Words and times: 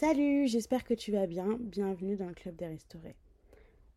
Salut, 0.00 0.46
j'espère 0.46 0.84
que 0.84 0.94
tu 0.94 1.10
vas 1.10 1.26
bien. 1.26 1.58
Bienvenue 1.58 2.14
dans 2.14 2.28
le 2.28 2.32
Club 2.32 2.54
des 2.54 2.68
Restaurés. 2.68 3.16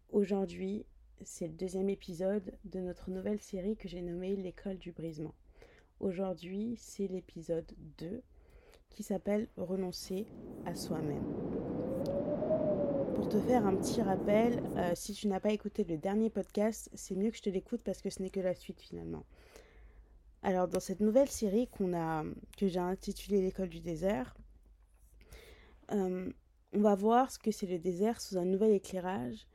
Aujourd'hui, 0.10 0.84
c'est 1.24 1.46
le 1.46 1.54
deuxième 1.54 1.90
épisode 1.90 2.56
de 2.66 2.80
notre 2.80 3.12
nouvelle 3.12 3.40
série 3.40 3.78
que 3.78 3.88
j'ai 3.88 4.02
nommée 4.02 4.36
L'école 4.36 4.80
du 4.80 4.94
brisement. 4.94 5.36
Aujourd'hui, 6.00 6.74
c'est 6.80 7.06
l'épisode 7.06 7.72
2 8.00 8.24
qui 8.90 9.04
s'appelle 9.04 9.48
Renoncer 9.58 10.26
à 10.66 10.74
soi-même. 10.74 11.36
Pour 13.14 13.30
te 13.30 13.40
faire 13.42 13.68
un 13.68 13.76
petit 13.76 14.02
rappel, 14.02 14.60
euh, 14.78 14.94
si 14.96 15.14
tu 15.14 15.28
n'as 15.28 15.40
pas 15.40 15.52
écouté 15.52 15.84
le 15.84 16.00
dernier 16.00 16.32
podcast, 16.32 16.90
c'est 16.96 17.16
mieux 17.16 17.30
que 17.30 17.38
je 17.38 17.44
te 17.44 17.52
l'écoute 17.52 17.84
parce 17.84 18.02
que 18.02 18.10
ce 18.10 18.24
n'est 18.24 18.32
que 18.32 18.40
la 18.40 18.56
suite 18.56 18.82
finalement. 18.82 19.24
Alors 20.42 20.68
dans 20.68 20.80
cette 20.80 21.02
nouvelle 21.02 21.30
série 21.30 21.68
qu'on 21.68 21.94
a, 21.94 22.24
que 22.58 22.68
j'ai 22.68 22.80
intitulée 22.80 23.44
L'école 23.44 23.70
du 23.70 23.82
désert, 23.82 24.36
euh, 25.92 26.32
on 26.74 26.80
va 26.80 26.96
voir 26.96 27.32
ce 27.32 27.40
que 27.40 27.52
c'est 27.52 27.68
le 27.68 27.80
désert 27.80 28.22
sous 28.22 28.38
un 28.38 28.46
nouvel 28.46 28.72
éclairage 28.72 29.48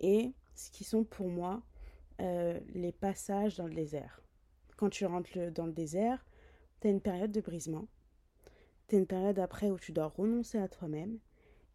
et 0.00 0.32
ce 0.54 0.70
qui 0.70 0.84
sont 0.84 1.04
pour 1.04 1.28
moi 1.28 1.62
euh, 2.20 2.58
les 2.74 2.92
passages 2.92 3.56
dans 3.56 3.66
le 3.66 3.74
désert. 3.74 4.22
Quand 4.76 4.90
tu 4.90 5.04
rentres 5.04 5.52
dans 5.52 5.66
le 5.66 5.72
désert, 5.72 6.24
tu 6.80 6.88
as 6.88 6.90
une 6.90 7.00
période 7.00 7.32
de 7.32 7.40
brisement, 7.40 7.88
tu 8.88 8.96
as 8.96 8.98
une 8.98 9.06
période 9.06 9.38
après 9.38 9.70
où 9.70 9.78
tu 9.78 9.92
dois 9.92 10.08
renoncer 10.08 10.58
à 10.58 10.68
toi-même, 10.68 11.18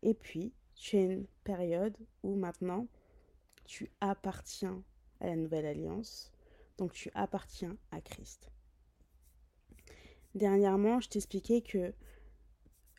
et 0.03 0.13
puis 0.13 0.53
tu 0.75 0.97
as 0.97 1.02
une 1.02 1.25
période 1.44 1.97
où 2.23 2.36
maintenant 2.36 2.88
tu 3.66 3.91
appartiens 4.02 4.84
à 5.20 5.27
la 5.27 5.36
nouvelle 5.36 5.66
alliance, 5.66 6.31
donc 6.77 6.94
tu 6.94 7.09
appartiens 7.14 7.77
à 7.92 8.02
Christ. 8.02 8.52
Dernièrement, 10.36 10.99
je 10.99 11.09
t'expliquais 11.09 11.61
que 11.61 11.94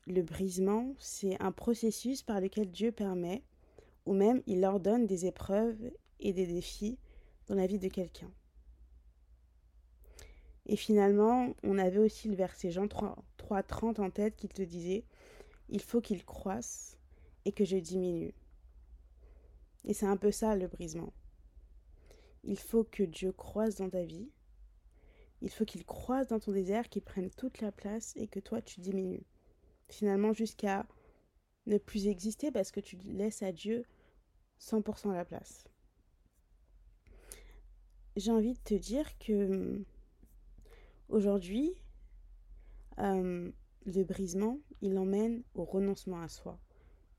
le 0.08 0.22
brisement, 0.22 0.94
c'est 0.98 1.40
un 1.40 1.52
processus 1.52 2.22
par 2.22 2.40
lequel 2.40 2.70
Dieu 2.70 2.92
permet, 2.92 3.42
ou 4.06 4.14
même 4.14 4.42
il 4.46 4.64
ordonne 4.64 5.06
des 5.06 5.26
épreuves 5.26 5.90
et 6.20 6.32
des 6.32 6.46
défis 6.46 6.98
dans 7.46 7.54
la 7.54 7.66
vie 7.66 7.78
de 7.78 7.88
quelqu'un. 7.88 8.30
Et 10.66 10.76
finalement, 10.76 11.54
on 11.62 11.78
avait 11.78 11.98
aussi 11.98 12.28
le 12.28 12.34
verset 12.34 12.70
Jean 12.70 12.86
3.30 12.86 14.00
en 14.00 14.10
tête 14.10 14.36
qui 14.36 14.48
te 14.48 14.62
disait, 14.62 15.04
il 15.68 15.80
faut 15.80 16.00
qu'il 16.00 16.24
croisse 16.24 16.98
et 17.44 17.52
que 17.52 17.64
je 17.64 17.76
diminue. 17.76 18.34
Et 19.84 19.94
c'est 19.94 20.06
un 20.06 20.16
peu 20.16 20.30
ça 20.30 20.56
le 20.56 20.68
brisement. 20.68 21.12
Il 22.44 22.58
faut 22.58 22.84
que 22.84 23.02
Dieu 23.02 23.32
croise 23.32 23.76
dans 23.76 23.88
ta 23.88 24.04
vie. 24.04 24.30
Il 25.40 25.50
faut 25.50 25.64
qu'il 25.64 25.84
croise 25.84 26.28
dans 26.28 26.40
ton 26.40 26.52
désert, 26.52 26.88
qu'il 26.88 27.02
prenne 27.02 27.30
toute 27.30 27.60
la 27.60 27.72
place 27.72 28.12
et 28.16 28.26
que 28.26 28.40
toi 28.40 28.60
tu 28.60 28.80
diminues 28.80 29.24
finalement 29.88 30.32
jusqu'à 30.32 30.86
ne 31.66 31.78
plus 31.78 32.06
exister 32.06 32.50
parce 32.50 32.70
que 32.70 32.80
tu 32.80 32.96
laisses 33.04 33.42
à 33.42 33.52
Dieu 33.52 33.84
100% 34.60 35.12
la 35.12 35.24
place. 35.24 35.64
J'ai 38.16 38.32
envie 38.32 38.54
de 38.54 38.58
te 38.58 38.74
dire 38.74 39.16
que 39.18 39.84
aujourd'hui, 41.08 41.72
euh, 42.98 43.50
le 43.84 44.04
brisement, 44.04 44.58
il 44.80 44.98
emmène 44.98 45.42
au 45.54 45.64
renoncement 45.64 46.20
à 46.20 46.28
soi. 46.28 46.58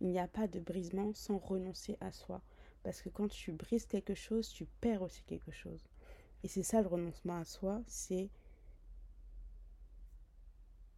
Il 0.02 0.08
n'y 0.08 0.20
a 0.20 0.28
pas 0.28 0.48
de 0.48 0.60
brisement 0.60 1.14
sans 1.14 1.38
renoncer 1.38 1.98
à 2.02 2.12
soi. 2.12 2.42
Parce 2.84 3.02
que 3.02 3.10
quand 3.10 3.28
tu 3.28 3.52
brises 3.52 3.86
quelque 3.86 4.14
chose, 4.14 4.50
tu 4.50 4.66
perds 4.82 5.02
aussi 5.02 5.24
quelque 5.24 5.52
chose. 5.52 5.88
Et 6.44 6.48
c'est 6.48 6.64
ça 6.64 6.82
le 6.82 6.88
renoncement 6.88 7.38
à 7.38 7.46
soi, 7.46 7.82
c'est 7.88 8.30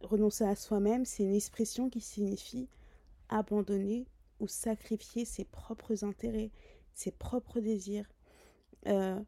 renoncer 0.02 0.44
à 0.44 0.54
soi-même, 0.56 1.04
c'est 1.04 1.22
une 1.22 1.34
expression 1.34 1.88
qui 1.88 2.00
signifie 2.00 2.68
abandonner 3.28 4.06
ou 4.40 4.48
sacrifier 4.48 5.24
ses 5.24 5.44
propres 5.44 6.04
intérêts, 6.04 6.50
ses 6.92 7.12
propres 7.12 7.60
désirs, 7.60 8.10
euh, 8.86 9.20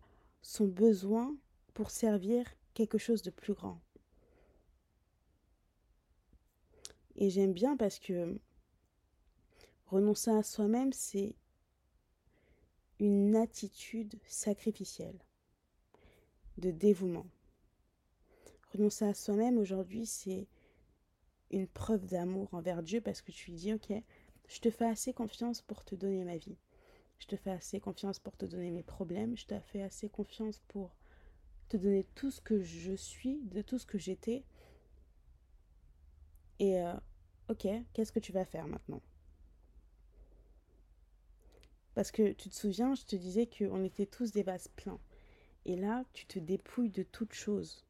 son 0.42 0.66
besoin 0.66 1.34
pour 1.72 1.90
servir 1.90 2.46
quelque 2.74 2.98
chose 2.98 3.22
de 3.22 3.30
plus 3.30 3.54
grand. 3.54 3.80
Et 7.16 7.30
j'aime 7.30 7.52
bien 7.52 7.76
parce 7.76 7.98
que 7.98 8.38
renoncer 9.86 10.30
à 10.30 10.42
soi-même, 10.42 10.92
c'est 10.92 11.34
une 12.98 13.36
attitude 13.36 14.18
sacrificielle, 14.26 15.18
de 16.58 16.70
dévouement. 16.70 17.26
Renoncer 18.72 19.04
à 19.04 19.14
soi-même 19.14 19.58
aujourd'hui, 19.58 20.06
c'est 20.06 20.48
une 21.50 21.66
preuve 21.66 22.06
d'amour 22.06 22.48
envers 22.52 22.82
Dieu 22.82 23.00
parce 23.00 23.22
que 23.22 23.32
tu 23.32 23.50
lui 23.50 23.56
dis, 23.56 23.72
ok, 23.72 23.92
je 24.48 24.60
te 24.60 24.70
fais 24.70 24.86
assez 24.86 25.12
confiance 25.12 25.62
pour 25.62 25.84
te 25.84 25.94
donner 25.94 26.24
ma 26.24 26.36
vie. 26.36 26.56
Je 27.18 27.26
te 27.26 27.36
fais 27.36 27.50
assez 27.50 27.80
confiance 27.80 28.18
pour 28.18 28.36
te 28.36 28.44
donner 28.44 28.70
mes 28.70 28.82
problèmes. 28.82 29.36
Je 29.36 29.46
te 29.46 29.58
fais 29.58 29.82
assez 29.82 30.08
confiance 30.08 30.60
pour 30.68 30.94
te 31.68 31.76
donner 31.76 32.04
tout 32.14 32.30
ce 32.30 32.40
que 32.40 32.60
je 32.60 32.92
suis, 32.92 33.40
de 33.44 33.62
tout 33.62 33.78
ce 33.78 33.86
que 33.86 33.98
j'étais. 33.98 34.44
Et 36.58 36.80
euh, 36.80 36.94
ok, 37.48 37.66
qu'est-ce 37.92 38.12
que 38.12 38.20
tu 38.20 38.32
vas 38.32 38.44
faire 38.44 38.66
maintenant? 38.66 39.02
Parce 41.94 42.10
que 42.10 42.32
tu 42.32 42.48
te 42.48 42.54
souviens, 42.54 42.94
je 42.94 43.04
te 43.04 43.16
disais 43.16 43.46
qu'on 43.46 43.84
était 43.84 44.06
tous 44.06 44.32
des 44.32 44.42
vases 44.42 44.68
pleins. 44.68 45.00
Et 45.64 45.76
là, 45.76 46.04
tu 46.12 46.26
te 46.26 46.38
dépouilles 46.38 46.90
de 46.90 47.04
toute 47.04 47.32
chose 47.32 47.84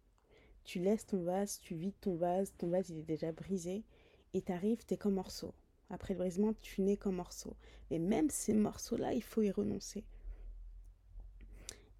tu 0.64 0.80
laisses 0.80 1.06
ton 1.06 1.22
vase, 1.22 1.60
tu 1.60 1.74
vides 1.74 1.98
ton 2.00 2.16
vase, 2.16 2.52
ton 2.58 2.68
vase 2.68 2.90
il 2.90 2.98
est 2.98 3.02
déjà 3.02 3.32
brisé, 3.32 3.84
et 4.32 4.42
t'arrives, 4.42 4.84
t'es 4.84 4.96
comme 4.96 5.14
morceau. 5.14 5.54
Après 5.90 6.14
le 6.14 6.18
brisement, 6.18 6.54
tu 6.60 6.82
n'es 6.82 6.96
qu'un 6.96 7.12
morceau. 7.12 7.54
Et 7.90 7.98
même 7.98 8.30
ces 8.30 8.54
morceaux-là, 8.54 9.12
il 9.12 9.22
faut 9.22 9.42
y 9.42 9.50
renoncer. 9.50 10.04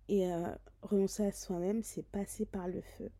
Et 0.08 0.26
euh, 0.26 0.54
renoncer 0.82 1.26
à 1.26 1.32
soi-même, 1.32 1.82
c'est 1.82 2.02
passer 2.02 2.47
par 2.47 2.66
le 2.66 2.80
feu. 2.80 3.10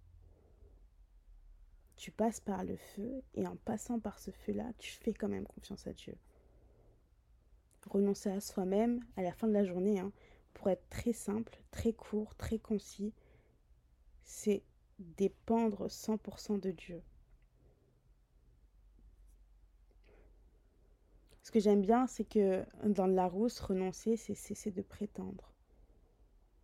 Tu 1.97 2.11
passes 2.11 2.41
par 2.41 2.65
le 2.65 2.76
feu, 2.76 3.22
et 3.34 3.47
en 3.47 3.56
passant 3.56 4.00
par 4.00 4.19
ce 4.19 4.31
feu-là, 4.31 4.72
tu 4.78 4.93
fais 4.93 5.15
quand 5.15 5.28
même 5.28 5.47
confiance 5.47 5.87
à 5.87 5.93
Dieu. 5.93 6.16
Renoncer 7.88 8.31
à 8.31 8.41
soi-même, 8.41 9.00
à 9.16 9.22
la 9.22 9.32
fin 9.32 9.47
de 9.47 9.53
la 9.53 9.65
journée, 9.65 10.00
hein, 10.00 10.12
pour 10.55 10.71
être 10.71 10.88
très 10.88 11.12
simple, 11.12 11.56
très 11.71 11.93
court, 11.93 12.34
très 12.34 12.59
concis, 12.59 13.12
c'est 14.25 14.62
dépendre 14.99 15.88
100% 15.88 16.60
de 16.60 16.71
Dieu. 16.71 17.03
Ce 21.43 21.50
que 21.50 21.60
j'aime 21.60 21.82
bien, 21.82 22.06
c'est 22.06 22.25
que 22.25 22.65
dans 22.84 23.06
la 23.06 23.27
rousse, 23.27 23.60
renoncer, 23.60 24.16
c'est 24.16 24.34
cesser 24.34 24.71
de 24.71 24.82
prétendre. 24.82 25.53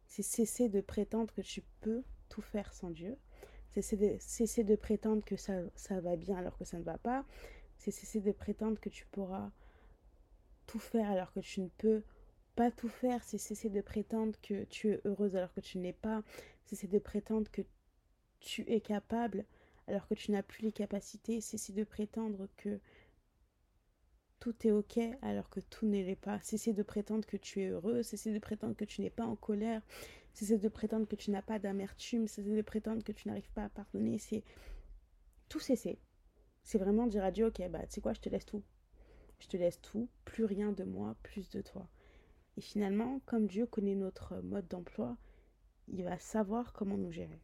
C'est 0.07 0.23
cesser 0.23 0.69
de 0.69 0.81
prétendre 0.81 1.33
que 1.35 1.43
tu 1.43 1.63
peux 1.81 2.03
tout 2.29 2.41
faire 2.41 2.73
sans 2.73 2.91
Dieu. 2.91 3.17
C'est 3.73 4.19
cesser 4.19 4.65
de, 4.65 4.75
prétendre 4.75 5.25
que 5.25 5.37
ça, 5.37 5.55
ça 5.77 6.01
va 6.01 6.17
bien 6.17 6.37
alors 6.37 6.57
que 6.57 6.65
ça 6.65 6.79
ne 6.79 6.83
va 6.83 6.99
pas. 6.99 7.25
C'est 7.79 7.93
cesser 7.93 8.21
de 8.21 8.33
prétendre 8.33 8.81
que 8.81 8.89
tu 8.89 9.07
pourras 9.07 9.51
tout 10.67 10.81
faire 10.81 11.09
alors 11.11 11.33
que 11.33 11.41
tu 11.41 11.61
ne 11.61 11.69
peux 11.69 12.03
pas 12.57 12.71
tout 12.71 12.89
faire. 12.89 13.23
C'est 13.23 13.39
cesser 13.39 13.69
de 13.69 13.81
prétendre 13.81 14.37
que 14.43 14.65
tu 14.65 14.91
es 14.91 15.01
heureuse 15.05 15.37
alors 15.37 15.53
que 15.53 15.61
tu 15.61 15.79
n'es 15.79 15.93
pas. 15.93 16.23
C'est 16.65 16.75
cesser 16.75 16.89
de 16.89 16.99
prétendre 16.99 17.51
que 17.51 17.63
tu 18.41 18.63
es 18.71 18.81
capable 18.81 19.45
alors 19.87 20.07
que 20.07 20.15
tu 20.15 20.31
n'as 20.33 20.43
plus 20.43 20.63
les 20.63 20.73
capacités, 20.73 21.41
cesser 21.41 21.73
de 21.73 21.85
prétendre 21.85 22.49
que 22.57 22.81
tout 24.41 24.67
est 24.67 24.71
ok 24.71 24.99
alors 25.23 25.51
que 25.51 25.61
tout 25.61 25.87
ne 25.87 26.03
l'est 26.03 26.17
pas. 26.17 26.41
Cesser 26.41 26.73
de 26.73 26.83
prétendre 26.83 27.27
que 27.27 27.37
tu 27.37 27.61
es 27.61 27.69
heureux, 27.69 28.03
cesser 28.03 28.33
de 28.33 28.39
prétendre 28.39 28.75
que 28.75 28.85
tu 28.85 29.03
n'es 29.03 29.11
pas 29.11 29.27
en 29.27 29.37
colère, 29.37 29.83
cesser 30.33 30.59
de 30.59 30.69
prétendre 30.69 31.07
que 31.07 31.17
tu 31.17 31.31
n'as 31.31 31.43
pas 31.43 31.59
d'amertume, 31.59 32.27
cesser 32.27 32.57
de 32.57 32.63
prétendre 32.63 33.05
que 33.05 33.13
tu 33.13 33.29
n'arrives 33.29 33.51
pas 33.53 33.65
à 33.65 33.69
pardonner, 33.69 34.19
c'est 34.19 34.43
tout 35.49 35.61
cesser. 35.61 35.99
C'est 36.63 36.79
vraiment 36.79 37.07
dire 37.07 37.25
à 37.25 37.31
Dieu, 37.31 37.47
ok, 37.47 37.63
bah 37.71 37.87
tu 37.87 37.95
sais 37.95 38.01
quoi, 38.01 38.15
je 38.15 38.21
te 38.21 38.29
laisse 38.29 38.47
tout. 38.47 38.63
Je 39.39 39.49
te 39.49 39.57
laisse 39.57 39.81
tout, 39.81 40.09
plus 40.25 40.45
rien 40.45 40.73
de 40.73 40.85
moi, 40.85 41.17
plus 41.23 41.49
de 41.51 41.63
toi. 41.63 41.89
Et 42.57 42.61
finalement, 42.61 43.21
comme 43.27 43.47
Dieu 43.47 43.67
connaît 43.67 43.95
notre 43.95 44.41
mode 44.43 44.69
d'emploi, 44.69 45.17
il 45.89 46.05
va 46.05 46.19
savoir 46.19 46.73
comment 46.73 46.99
nous 46.99 47.13
gérer. 47.13 47.41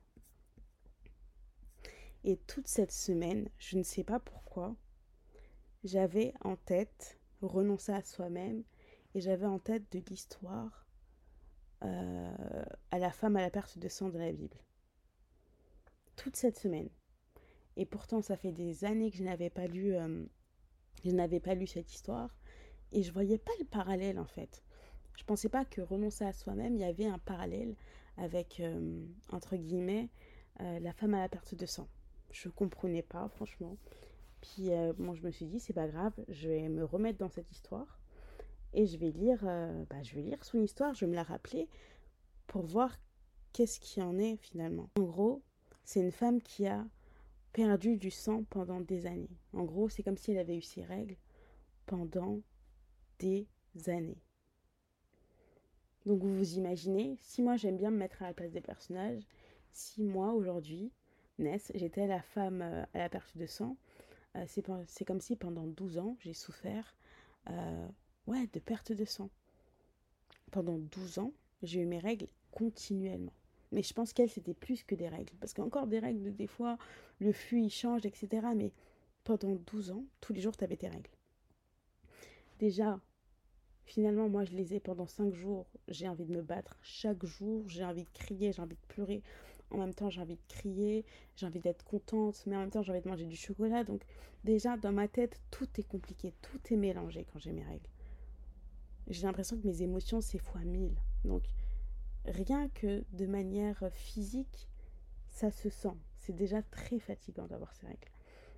Et 2.29 2.39
toute 2.49 2.67
cette 2.67 2.91
semaine, 2.91 3.49
je 3.57 3.79
ne 3.79 3.85
sais 3.85 4.03
pas 4.03 4.19
pourquoi, 4.19 4.75
j'avais 5.85 6.35
en 6.41 6.57
tête 6.57 7.21
renoncer 7.41 7.93
à 7.93 8.03
soi-même 8.03 8.65
et 9.15 9.21
j'avais 9.21 9.47
en 9.47 9.61
tête 9.61 9.85
de 9.93 10.03
l'histoire 10.11 10.89
euh, 11.85 12.65
à 12.91 12.99
la 12.99 13.13
femme 13.13 13.37
à 13.37 13.43
la 13.43 13.51
perte 13.51 13.79
de 13.79 13.87
sang 13.87 14.09
de 14.09 14.19
la 14.19 14.33
Bible. 14.33 14.57
Toute 16.17 16.35
cette 16.35 16.59
semaine. 16.59 16.89
Et 17.77 17.87
pourtant, 17.87 18.21
ça 18.23 18.37
fait 18.37 18.51
des 18.51 18.85
années 18.85 19.13
que 19.13 19.19
je 19.19 19.23
n'avais 19.23 19.51
pas 19.51 19.69
lu, 19.69 19.95
euh, 19.95 20.25
je 21.05 21.13
n'avais 21.13 21.39
pas 21.39 21.55
lu 21.55 21.69
cette 21.69 21.95
histoire 21.95 22.37
et 22.91 23.05
je 23.05 23.13
voyais 23.13 23.39
pas 23.39 23.53
le 23.61 23.67
parallèle 23.67 24.19
en 24.19 24.27
fait. 24.27 24.65
Je 25.17 25.23
pensais 25.23 25.49
pas 25.49 25.65
que 25.65 25.81
renoncer 25.81 26.25
à 26.25 26.33
soi-même, 26.33 26.75
il 26.75 26.81
y 26.81 26.85
avait 26.85 27.07
un 27.07 27.21
parallèle 27.21 27.77
avec 28.17 28.59
euh, 28.59 29.07
entre 29.31 29.55
guillemets 29.55 30.09
la 30.59 30.95
femme 30.95 31.13
à 31.13 31.21
la 31.21 31.29
perte 31.29 31.55
de 31.55 31.67
sang 31.67 31.87
je 32.31 32.49
comprenais 32.49 33.03
pas, 33.03 33.29
franchement. 33.29 33.77
Puis 34.41 34.71
euh, 34.71 34.93
je 35.15 35.23
me 35.23 35.31
suis 35.31 35.47
dit, 35.47 35.61
c'est 35.61 35.73
pas 35.73 35.89
grave, 35.89 36.13
je 36.29 36.49
vais 36.49 36.69
me 36.69 36.85
remettre 36.85 37.19
dans 37.19 37.29
cette 37.29 37.51
histoire 37.51 38.01
et 38.73 38.87
je 38.87 38.97
vais 38.99 39.11
lire, 39.11 39.41
euh, 39.45 39.85
bah, 39.89 40.03
je 40.03 40.15
vais 40.15 40.23
lire 40.23 40.45
son 40.45 40.61
histoire, 40.61 40.95
je 40.95 41.05
vais 41.05 41.11
me 41.11 41.17
la 41.17 41.23
rappeler 41.23 41.69
pour 42.47 42.63
voir 42.63 42.97
qu'est-ce 43.53 43.81
qui 43.81 44.03
en 44.03 44.19
est 44.19 44.37
finalement. 44.37 44.91
En 44.99 45.03
gros, 45.03 45.43
c'est 45.85 46.01
une 46.01 46.13
femme 46.13 46.43
qui 46.43 46.67
a 46.67 46.85
perdu 47.53 47.97
du 47.97 48.11
sang 48.11 48.45
pendant 48.51 48.81
des 48.81 49.07
années. 49.07 49.39
En 49.55 49.65
gros, 49.65 49.89
c'est 49.89 50.03
comme 50.03 50.19
si 50.19 50.33
elle 50.33 50.39
avait 50.39 50.57
eu 50.57 50.63
ses 50.63 50.85
règles 50.85 51.17
pendant 51.87 52.41
des 53.19 53.49
années. 53.87 54.21
Donc 56.05 56.23
vous 56.23 56.37
vous 56.37 56.59
imaginez, 56.59 57.17
si 57.21 57.43
moi 57.43 57.57
j'aime 57.57 57.77
bien 57.77 57.91
me 57.91 57.97
mettre 57.97 58.23
à 58.23 58.27
la 58.27 58.35
place 58.35 58.53
des 58.53 58.61
personnages, 58.61 59.27
si 59.73 60.03
moi 60.03 60.33
aujourd'hui, 60.33 60.93
Ness, 61.39 61.71
j'étais 61.75 62.07
la 62.07 62.23
femme 62.23 62.63
euh, 62.63 62.85
à 62.95 62.99
la 62.99 63.09
perte 63.09 63.37
de 63.37 63.47
sang, 63.47 63.77
euh, 64.37 64.45
c'est 64.47 65.05
comme 65.05 65.21
si 65.21 65.37
pendant 65.37 65.67
12 65.67 65.99
ans 65.99 66.17
j'ai 66.21 66.35
souffert 66.35 66.95
euh, 67.51 67.89
ouais, 68.27 68.47
de 68.53 68.59
perte 68.59 68.93
de 68.93 69.05
sang. 69.05 69.31
Pendant 70.51 70.79
12 70.79 71.19
ans, 71.19 71.33
j'ai 71.63 71.81
eu 71.81 71.87
mes 71.87 71.99
règles 71.99 72.29
continuellement. 72.51 73.33
Mais 73.73 73.83
je 73.83 73.93
pense 73.93 74.13
qu'elle, 74.13 74.31
c'était 74.31 74.55
plus 74.55 74.85
que 74.85 74.95
des 74.95 75.09
règles. 75.09 75.33
Parce 75.41 75.53
qu'encore 75.53 75.87
des 75.87 75.99
règles, 75.99 76.35
des 76.35 76.47
fois, 76.47 76.79
le 77.19 77.33
flux, 77.33 77.63
il 77.63 77.71
change, 77.71 78.07
etc. 78.07 78.47
Mais 78.55 78.73
pendant 79.25 79.55
12 79.55 79.91
ans, 79.91 80.05
tous 80.21 80.33
les 80.33 80.41
jours, 80.41 80.57
tu 80.57 80.65
avais 80.65 80.77
tes 80.77 80.89
règles. 80.89 81.11
Déjà, 82.59 83.01
finalement, 83.85 84.29
moi, 84.29 84.45
je 84.45 84.53
les 84.53 84.75
ai 84.75 84.81
pendant 84.81 85.07
5 85.07 85.35
jours. 85.35 85.67
J'ai 85.89 86.09
envie 86.09 86.25
de 86.25 86.33
me 86.33 86.43
battre 86.43 86.79
chaque 86.83 87.25
jour. 87.27 87.65
J'ai 87.69 87.85
envie 87.85 88.05
de 88.05 88.11
crier, 88.15 88.53
j'ai 88.53 88.63
envie 88.63 88.77
de 88.77 88.87
pleurer. 88.89 89.23
En 89.71 89.79
même 89.79 89.95
temps, 89.95 90.11
j'ai 90.11 90.21
envie 90.21 90.37
de 90.37 90.47
crier, 90.49 91.05
j'ai 91.37 91.47
envie 91.47 91.61
d'être 91.61 91.85
contente, 91.85 92.43
mais 92.47 92.57
en 92.57 92.61
même 92.61 92.71
temps, 92.71 92.83
j'ai 92.83 92.93
envie 92.93 93.03
de 93.03 93.09
manger 93.09 93.27
du 93.27 93.37
chocolat. 93.37 93.85
Donc, 93.85 94.03
déjà, 94.45 94.77
dans 94.77 94.93
ma 94.93 95.09
tête, 95.09 95.41
tout 95.51 95.69
est 95.79 95.87
compliqué, 95.87 96.33
tout 96.43 96.61
est 96.73 96.77
mélangé 96.77 97.27
quand 97.33 97.39
j'ai 97.39 97.53
mes 97.53 97.65
règles. 97.65 97.89
J'ai 99.09 99.27
l'impression 99.27 99.59
que 99.59 99.67
mes 99.67 99.83
émotions, 99.83 100.21
c'est 100.21 100.39
fois 100.39 100.61
mille. 100.61 100.97
Donc, 101.25 101.43
rien 102.27 102.69
que 102.71 103.05
de 103.13 103.27
manière 103.27 103.83
physique, 103.93 104.69
ça 105.29 105.51
se 105.51 105.69
sent. 105.69 105.97
C'est 106.19 106.35
déjà 106.35 106.63
très 106.63 106.99
fatigant 106.99 107.47
d'avoir 107.47 107.73
ces 107.75 107.87
règles. 107.87 108.09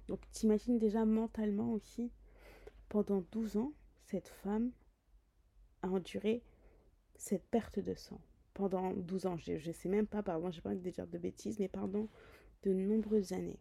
Donc 0.09 0.21
t'imagines 0.31 0.79
déjà 0.79 1.05
mentalement 1.05 1.73
aussi, 1.73 2.11
pendant 2.89 3.23
12 3.33 3.59
ans, 3.59 3.73
cette 4.07 4.29
femme 4.29 4.71
a 5.83 5.89
enduré 5.89 6.43
cette 7.17 7.45
perte 7.45 7.79
de 7.79 7.95
sang. 7.95 8.21
Pendant 8.59 8.93
12 8.93 9.27
ans, 9.27 9.37
je 9.37 9.53
ne 9.53 9.73
sais 9.73 9.89
même 9.89 10.09
pas, 10.09 10.21
pardon, 10.21 10.51
j'ai 10.51 10.61
pas 10.61 10.71
envie 10.71 10.81
de 10.81 10.91
dire 10.91 11.07
de 11.07 11.17
bêtises, 11.17 11.61
mais 11.61 11.69
pendant 11.69 12.09
de 12.65 12.73
nombreuses 12.73 13.33
années. 13.33 13.61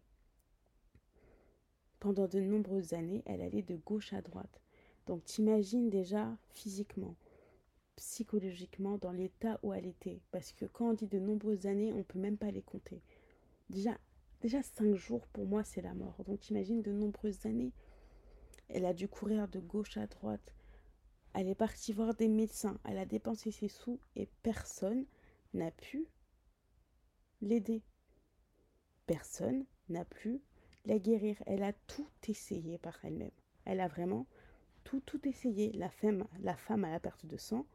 Pendant 2.00 2.26
de 2.26 2.40
nombreuses 2.40 2.94
années, 2.94 3.22
elle 3.24 3.40
allait 3.40 3.62
de 3.62 3.76
gauche 3.76 4.12
à 4.12 4.22
droite. 4.22 4.60
Donc 5.06 5.22
t'imagines 5.22 5.88
déjà 5.88 6.36
physiquement, 6.50 7.14
psychologiquement 7.94 8.98
dans 8.98 9.12
l'état 9.12 9.60
où 9.62 9.72
elle 9.72 9.86
était. 9.86 10.20
Parce 10.32 10.50
que 10.50 10.64
quand 10.64 10.90
on 10.90 10.94
dit 10.94 11.06
de 11.06 11.20
nombreuses 11.20 11.66
années, 11.66 11.92
on 11.92 12.02
peut 12.02 12.18
même 12.18 12.36
pas 12.36 12.50
les 12.50 12.62
compter. 12.62 13.00
Déjà, 13.70 13.96
déjà 14.40 14.64
cinq 14.64 14.96
jours 14.96 15.28
pour 15.28 15.46
moi, 15.46 15.62
c'est 15.62 15.80
la 15.80 15.94
mort. 15.94 16.24
Donc 16.26 16.50
imagine 16.50 16.82
de 16.82 16.90
nombreuses 16.90 17.46
années. 17.46 17.70
Elle 18.68 18.84
a 18.84 18.94
dû 18.94 19.06
courir 19.06 19.46
de 19.46 19.60
gauche 19.60 19.96
à 19.96 20.08
droite. 20.08 20.57
Elle 21.34 21.48
est 21.48 21.54
partie 21.54 21.92
voir 21.92 22.14
des 22.14 22.28
médecins. 22.28 22.78
Elle 22.84 22.98
a 22.98 23.06
dépensé 23.06 23.50
ses 23.50 23.68
sous 23.68 24.00
et 24.16 24.28
personne 24.42 25.06
n'a 25.54 25.70
pu 25.70 26.06
l'aider. 27.40 27.82
Personne 29.06 29.64
n'a 29.88 30.04
pu 30.04 30.40
la 30.84 30.98
guérir. 30.98 31.36
Elle 31.46 31.62
a 31.62 31.72
tout 31.72 32.08
essayé 32.26 32.78
par 32.78 32.98
elle-même. 33.04 33.30
Elle 33.64 33.80
a 33.80 33.88
vraiment 33.88 34.26
tout, 34.84 35.00
tout 35.00 35.26
essayé. 35.28 35.72
La 35.72 35.90
femme, 35.90 36.26
la 36.40 36.56
femme 36.56 36.84
à 36.84 36.90
la 36.90 37.00
perte 37.00 37.26
de 37.26 37.36
sang, 37.36 37.66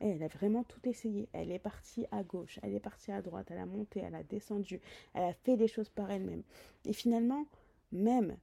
elle 0.00 0.22
a 0.22 0.28
vraiment 0.28 0.64
tout 0.64 0.86
essayé. 0.88 1.28
Elle 1.32 1.50
est 1.52 1.58
partie 1.58 2.06
à 2.10 2.22
gauche, 2.22 2.58
elle 2.62 2.74
est 2.74 2.80
partie 2.80 3.12
à 3.12 3.22
droite, 3.22 3.48
elle 3.50 3.58
a 3.58 3.66
monté, 3.66 4.00
elle 4.00 4.14
a 4.14 4.22
descendu, 4.22 4.80
elle 5.14 5.24
a 5.24 5.32
fait 5.32 5.56
des 5.56 5.68
choses 5.68 5.88
par 5.88 6.10
elle-même. 6.10 6.42
Et 6.84 6.92
finalement, 6.92 7.46
même, 7.92 8.36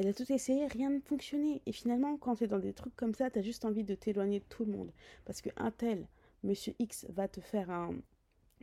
elle 0.00 0.08
a 0.08 0.14
tout 0.14 0.32
essayé, 0.32 0.66
rien 0.66 0.88
ne 0.88 0.98
fonctionnait. 0.98 1.60
Et 1.66 1.72
finalement, 1.72 2.16
quand 2.16 2.36
tu 2.36 2.44
es 2.44 2.46
dans 2.46 2.58
des 2.58 2.72
trucs 2.72 2.96
comme 2.96 3.12
ça, 3.12 3.30
tu 3.30 3.38
as 3.38 3.42
juste 3.42 3.66
envie 3.66 3.84
de 3.84 3.94
t'éloigner 3.94 4.40
de 4.40 4.44
tout 4.48 4.64
le 4.64 4.72
monde. 4.72 4.90
Parce 5.26 5.42
que 5.42 5.50
un 5.58 5.70
tel, 5.70 6.08
monsieur 6.42 6.74
X, 6.78 7.04
va 7.10 7.28
te 7.28 7.42
faire 7.42 7.68
un, 7.70 7.94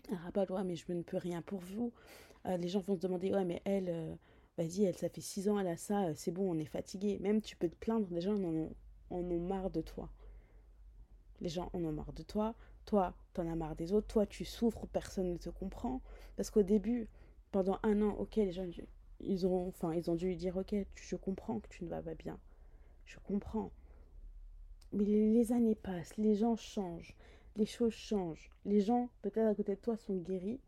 un 0.10 0.16
rapport, 0.16 0.50
ouais, 0.50 0.64
mais 0.64 0.76
je 0.76 0.92
ne 0.92 1.04
peux 1.04 1.18
rien 1.18 1.44
pour 1.44 1.60
vous. 1.60 1.94
Euh, 2.48 2.58
les 2.58 2.68
gens 2.68 2.80
vont 2.80 2.96
se 2.96 3.02
demander, 3.02 3.32
ouais, 3.32 3.46
mais 3.46 3.62
elle, 3.66 3.90
euh, 3.90 4.16
vas-y, 4.58 4.86
elle, 4.86 4.98
ça 4.98 5.10
fait 5.10 5.22
six 5.22 5.48
ans, 5.48 5.60
elle 5.60 5.68
a 5.68 5.78
ça, 5.78 6.06
euh, 6.06 6.14
c'est 6.16 6.32
bon, 6.32 6.56
on 6.56 6.58
est 6.58 6.66
fatigué. 6.66 7.20
Même 7.20 7.40
tu 7.40 7.56
peux 7.56 7.70
te 7.70 7.76
plaindre, 7.76 8.08
les 8.10 8.22
gens 8.22 8.34
en 8.34 8.44
ont, 8.44 8.76
en 9.12 9.22
marre 9.22 9.70
de 9.70 9.82
toi. 9.82 10.10
Les 11.40 11.50
gens 11.50 11.70
en 11.74 11.84
ont 11.84 11.92
marre 11.92 12.14
de 12.14 12.24
toi. 12.24 12.56
Toi, 12.86 13.14
t'en 13.34 13.48
as 13.48 13.56
marre 13.56 13.76
des 13.76 13.94
autres. 13.94 14.08
Toi, 14.08 14.26
tu 14.26 14.44
souffres, 14.44 14.88
personne 14.88 15.34
ne 15.34 15.38
te 15.38 15.52
comprend. 15.52 16.02
Parce 16.36 16.50
qu'au 16.50 16.64
début, 16.64 17.08
pendant 17.52 17.78
un 17.84 18.02
an, 18.02 18.16
ok, 18.18 18.38
les 18.38 18.52
gens, 18.52 18.66
ils 19.20 19.46
ont, 19.48 19.68
enfin, 19.68 19.94
ils 19.94 20.10
ont 20.10 20.16
dû 20.16 20.28
lui 20.28 20.36
dire, 20.36 20.58
ok, 20.58 20.76
je 20.96 21.16
comprends 21.16 21.60
que 21.60 21.70
tu 21.70 21.84
ne 21.84 21.90
vas 21.90 22.02
pas 22.02 22.16
bien. 22.16 22.40
Je 23.06 23.18
comprends. 23.20 23.72
Mais 24.94 25.04
les 25.06 25.52
années 25.52 25.76
passent, 25.76 26.16
les 26.18 26.36
gens 26.36 26.56
changent, 26.56 27.16
les 27.56 27.66
choses 27.66 27.94
changent. 27.94 28.50
Les 28.66 28.82
gens, 28.82 29.10
peut-être 29.22 29.48
à 29.48 29.56
côté 29.56 29.76
de 29.76 29.82
toi, 29.82 29.98
sont 29.98 30.18
guéris. 30.18 30.60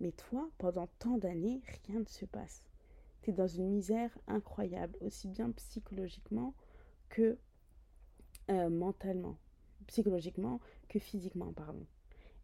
Mais 0.00 0.12
toi, 0.12 0.50
pendant 0.58 0.88
tant 0.98 1.18
d'années, 1.18 1.62
rien 1.86 2.00
ne 2.00 2.04
se 2.04 2.26
passe. 2.26 2.62
Tu 3.22 3.30
es 3.30 3.32
dans 3.32 3.46
une 3.46 3.70
misère 3.70 4.16
incroyable, 4.26 4.96
aussi 5.00 5.28
bien 5.28 5.50
psychologiquement 5.52 6.54
que 7.08 7.38
euh, 8.50 8.68
mentalement 8.68 9.36
psychologiquement 9.86 10.60
que 10.88 10.98
physiquement, 10.98 11.52
pardon. 11.52 11.86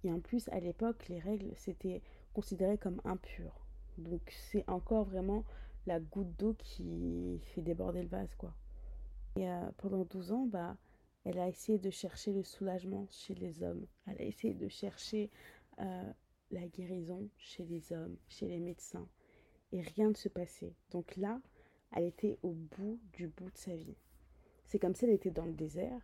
Et 0.05 0.12
en 0.12 0.20
plus, 0.20 0.49
à 0.49 0.61
l'époque, 0.61 1.08
les 1.08 1.20
règles, 1.20 1.53
c'était 1.56 2.03
considéré 2.35 2.79
comme 2.79 3.00
impur. 3.05 3.62
Donc 3.99 4.23
c'est 4.31 4.69
encore 4.69 5.05
vraiment 5.05 5.44
la 5.87 6.00
goutte 6.00 6.37
d'eau 6.39 6.55
qui 6.59 7.41
fait 7.55 7.61
déborder 7.61 8.03
le 8.03 8.09
vase, 8.09 8.35
quoi. 8.37 8.55
Et 9.37 9.49
euh, 9.49 9.71
pendant 9.79 10.05
12 10.05 10.33
ans, 10.33 10.47
bah, 10.47 10.77
elle 11.25 11.39
a 11.39 11.49
essayé 11.49 11.79
de 11.79 11.91
chercher 11.91 12.33
le 12.33 12.43
soulagement 12.43 13.06
chez 13.11 13.35
les 13.35 13.62
hommes. 13.62 13.87
Elle 14.06 14.21
a 14.21 14.25
essayé 14.25 14.55
de 14.55 14.69
chercher 14.69 15.31
euh, 15.81 16.13
la 16.51 16.67
guérison 16.67 17.29
chez 17.39 17.65
les 17.65 17.93
hommes, 17.93 18.17
chez 18.29 18.46
les 18.46 18.61
médecins. 18.61 19.08
Et 19.72 19.81
rien 19.81 20.11
ne 20.11 20.15
se 20.15 20.29
passait. 20.29 20.75
Donc 20.91 21.17
là, 21.17 21.41
elle 21.96 22.05
était 22.05 22.39
au 22.43 22.53
bout 22.53 23.01
du 23.13 23.29
bout 23.29 23.51
de 23.51 23.56
sa 23.56 23.75
vie. 23.75 23.96
C'est 24.67 24.79
comme 24.79 24.94
si 24.94 25.06
elle 25.06 25.13
était 25.13 25.31
dans 25.31 25.46
le 25.46 25.55
désert 25.55 26.01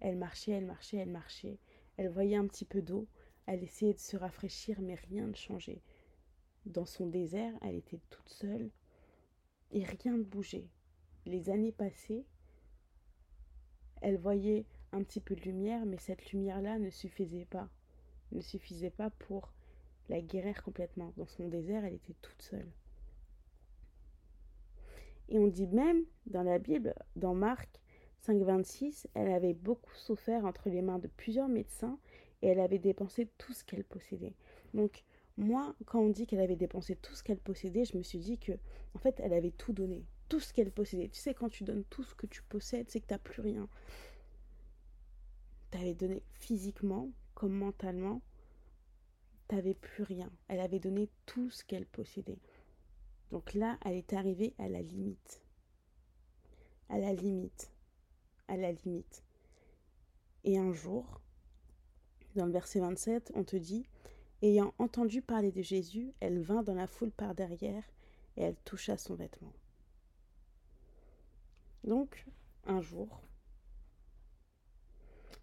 elle 0.00 0.16
marchait, 0.16 0.52
elle 0.52 0.66
marchait, 0.66 0.98
elle 0.98 1.10
marchait. 1.10 1.58
Elle 1.96 2.08
voyait 2.08 2.36
un 2.36 2.46
petit 2.46 2.64
peu 2.64 2.82
d'eau. 2.82 3.06
Elle 3.46 3.62
essayait 3.62 3.94
de 3.94 3.98
se 3.98 4.16
rafraîchir, 4.16 4.80
mais 4.80 4.94
rien 4.94 5.26
ne 5.26 5.34
changeait. 5.34 5.80
Dans 6.66 6.84
son 6.84 7.06
désert, 7.06 7.54
elle 7.62 7.76
était 7.76 8.00
toute 8.10 8.28
seule 8.28 8.70
et 9.70 9.84
rien 9.84 10.16
ne 10.16 10.24
bougeait. 10.24 10.68
Les 11.24 11.48
années 11.48 11.72
passaient. 11.72 12.24
Elle 14.02 14.18
voyait 14.18 14.66
un 14.92 15.02
petit 15.02 15.20
peu 15.20 15.36
de 15.36 15.42
lumière, 15.42 15.86
mais 15.86 15.98
cette 15.98 16.32
lumière-là 16.32 16.78
ne 16.78 16.90
suffisait 16.90 17.46
pas. 17.46 17.68
Ne 18.32 18.40
suffisait 18.40 18.90
pas 18.90 19.10
pour 19.10 19.52
la 20.08 20.20
guérir 20.20 20.62
complètement. 20.64 21.12
Dans 21.16 21.26
son 21.26 21.48
désert, 21.48 21.84
elle 21.84 21.94
était 21.94 22.16
toute 22.20 22.42
seule. 22.42 22.70
Et 25.28 25.38
on 25.38 25.46
dit 25.46 25.66
même 25.68 26.04
dans 26.26 26.42
la 26.42 26.58
Bible, 26.58 26.94
dans 27.14 27.34
Marc, 27.34 27.80
526, 28.22 29.06
elle 29.14 29.30
avait 29.30 29.54
beaucoup 29.54 29.94
souffert 29.94 30.44
entre 30.44 30.68
les 30.68 30.82
mains 30.82 30.98
de 30.98 31.08
plusieurs 31.08 31.48
médecins 31.48 31.98
et 32.42 32.48
elle 32.48 32.60
avait 32.60 32.78
dépensé 32.78 33.28
tout 33.38 33.52
ce 33.52 33.64
qu'elle 33.64 33.84
possédait. 33.84 34.34
Donc 34.74 35.04
moi, 35.36 35.74
quand 35.86 36.00
on 36.00 36.08
dit 36.08 36.26
qu'elle 36.26 36.40
avait 36.40 36.56
dépensé 36.56 36.96
tout 36.96 37.14
ce 37.14 37.22
qu'elle 37.22 37.38
possédait, 37.38 37.84
je 37.84 37.96
me 37.96 38.02
suis 38.02 38.18
dit 38.18 38.38
que 38.38 38.52
en 38.94 38.98
fait, 38.98 39.20
elle 39.20 39.32
avait 39.32 39.50
tout 39.50 39.72
donné, 39.72 40.04
tout 40.28 40.40
ce 40.40 40.52
qu'elle 40.52 40.70
possédait. 40.70 41.08
Tu 41.08 41.20
sais, 41.20 41.34
quand 41.34 41.48
tu 41.48 41.64
donnes 41.64 41.84
tout 41.84 42.02
ce 42.02 42.14
que 42.14 42.26
tu 42.26 42.42
possèdes, 42.42 42.88
c'est 42.90 43.00
que 43.00 43.06
tu 43.06 43.14
n'as 43.14 43.18
plus 43.18 43.42
rien. 43.42 43.68
Tu 45.70 45.78
avais 45.78 45.94
donné 45.94 46.22
physiquement 46.32 47.10
comme 47.34 47.52
mentalement, 47.52 48.22
tu 49.48 49.54
n'avais 49.54 49.74
plus 49.74 50.04
rien. 50.04 50.30
Elle 50.48 50.60
avait 50.60 50.80
donné 50.80 51.10
tout 51.26 51.50
ce 51.50 51.64
qu'elle 51.64 51.86
possédait. 51.86 52.38
Donc 53.30 53.54
là, 53.54 53.78
elle 53.84 53.96
est 53.96 54.12
arrivée 54.12 54.54
à 54.58 54.68
la 54.68 54.80
limite. 54.80 55.42
À 56.88 56.98
la 56.98 57.12
limite 57.12 57.70
à 58.48 58.56
la 58.56 58.72
limite. 58.72 59.22
Et 60.44 60.58
un 60.58 60.72
jour, 60.72 61.20
dans 62.34 62.46
le 62.46 62.52
verset 62.52 62.80
27, 62.80 63.32
on 63.34 63.44
te 63.44 63.56
dit, 63.56 63.86
ayant 64.42 64.74
entendu 64.78 65.22
parler 65.22 65.52
de 65.52 65.62
Jésus, 65.62 66.12
elle 66.20 66.40
vint 66.40 66.62
dans 66.62 66.74
la 66.74 66.86
foule 66.86 67.10
par 67.10 67.34
derrière 67.34 67.84
et 68.36 68.42
elle 68.42 68.56
toucha 68.64 68.96
son 68.96 69.14
vêtement. 69.14 69.52
Donc, 71.84 72.26
un 72.64 72.80
jour, 72.80 73.22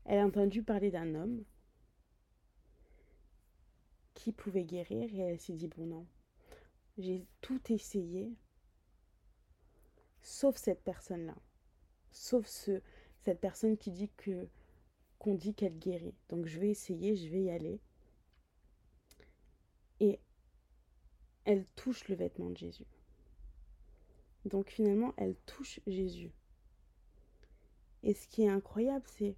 elle 0.05 0.19
a 0.19 0.25
entendu 0.25 0.63
parler 0.63 0.91
d'un 0.91 1.15
homme 1.15 1.43
qui 4.13 4.31
pouvait 4.31 4.65
guérir 4.65 5.13
et 5.13 5.19
elle 5.19 5.39
s'est 5.39 5.53
dit, 5.53 5.67
bon 5.67 5.85
non, 5.85 6.05
j'ai 6.97 7.25
tout 7.41 7.61
essayé, 7.71 8.33
sauf 10.21 10.57
cette 10.57 10.83
personne-là. 10.83 11.35
Sauf 12.11 12.45
ce, 12.45 12.81
cette 13.21 13.39
personne 13.39 13.77
qui 13.77 13.91
dit 13.91 14.09
que 14.17 14.47
qu'on 15.17 15.35
dit 15.35 15.55
qu'elle 15.55 15.79
guérit. 15.79 16.15
Donc 16.29 16.45
je 16.45 16.59
vais 16.59 16.69
essayer, 16.69 17.15
je 17.15 17.29
vais 17.29 17.43
y 17.43 17.49
aller. 17.49 17.79
Et 20.03 20.19
elle 21.45 21.65
touche 21.77 22.09
le 22.09 22.15
vêtement 22.15 22.49
de 22.49 22.57
Jésus. 22.57 22.85
Donc 24.43 24.69
finalement, 24.69 25.13
elle 25.15 25.37
touche 25.45 25.79
Jésus. 25.87 26.29
Et 28.03 28.13
ce 28.13 28.27
qui 28.27 28.43
est 28.43 28.49
incroyable, 28.49 29.05
c'est, 29.07 29.37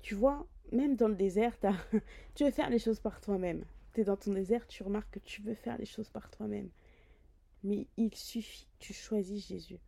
tu 0.00 0.14
vois, 0.14 0.46
même 0.72 0.96
dans 0.96 1.08
le 1.08 1.14
désert, 1.14 1.54
tu 2.34 2.44
veux 2.44 2.50
faire 2.50 2.70
les 2.70 2.78
choses 2.78 3.00
par 3.00 3.20
toi-même. 3.20 3.66
Tu 3.92 4.00
es 4.00 4.04
dans 4.04 4.16
ton 4.16 4.32
désert, 4.32 4.66
tu 4.66 4.82
remarques 4.82 5.10
que 5.10 5.18
tu 5.18 5.42
veux 5.42 5.54
faire 5.54 5.76
les 5.76 5.84
choses 5.84 6.08
par 6.08 6.30
toi-même. 6.30 6.70
Mais 7.64 7.86
il 7.98 8.14
suffit 8.14 8.64
que 8.64 8.86
tu 8.86 8.94
choisis 8.94 9.46
Jésus. 9.48 9.80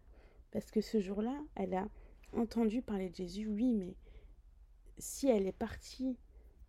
Parce 0.50 0.70
que 0.70 0.82
ce 0.82 1.00
jour-là, 1.00 1.42
elle 1.54 1.72
a 1.72 1.88
entendu 2.34 2.82
parler 2.82 3.08
de 3.08 3.14
Jésus, 3.14 3.46
oui, 3.46 3.72
mais 3.72 3.94
si 4.98 5.26
elle 5.28 5.46
est 5.46 5.52
partie 5.52 6.18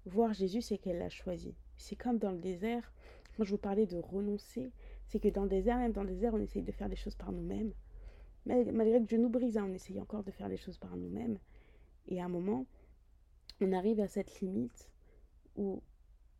voir 0.05 0.33
Jésus, 0.33 0.61
c'est 0.61 0.77
qu'elle 0.77 0.99
l'a 0.99 1.09
choisi. 1.09 1.53
C'est 1.77 1.95
comme 1.95 2.17
dans 2.17 2.31
le 2.31 2.39
désert, 2.39 2.93
moi 3.37 3.45
je 3.45 3.51
vous 3.51 3.57
parlais 3.57 3.85
de 3.85 3.97
renoncer, 3.97 4.71
c'est 5.07 5.19
que 5.19 5.27
dans 5.27 5.43
le 5.43 5.49
désert, 5.49 5.77
même 5.77 5.91
dans 5.91 6.03
le 6.03 6.09
désert, 6.09 6.33
on 6.33 6.39
essaye 6.39 6.63
de 6.63 6.71
faire 6.71 6.87
les 6.87 6.95
choses 6.95 7.15
par 7.15 7.31
nous-mêmes. 7.31 7.73
Malgré 8.45 8.99
que 8.99 9.05
Dieu 9.05 9.17
nous 9.17 9.29
brise, 9.29 9.57
hein, 9.57 9.65
on 9.69 9.73
essaye 9.73 9.99
encore 9.99 10.23
de 10.23 10.31
faire 10.31 10.49
les 10.49 10.57
choses 10.57 10.77
par 10.77 10.95
nous-mêmes. 10.95 11.39
Et 12.07 12.21
à 12.21 12.25
un 12.25 12.29
moment, 12.29 12.65
on 13.61 13.71
arrive 13.71 13.99
à 13.99 14.07
cette 14.07 14.39
limite 14.41 14.89
où 15.55 15.81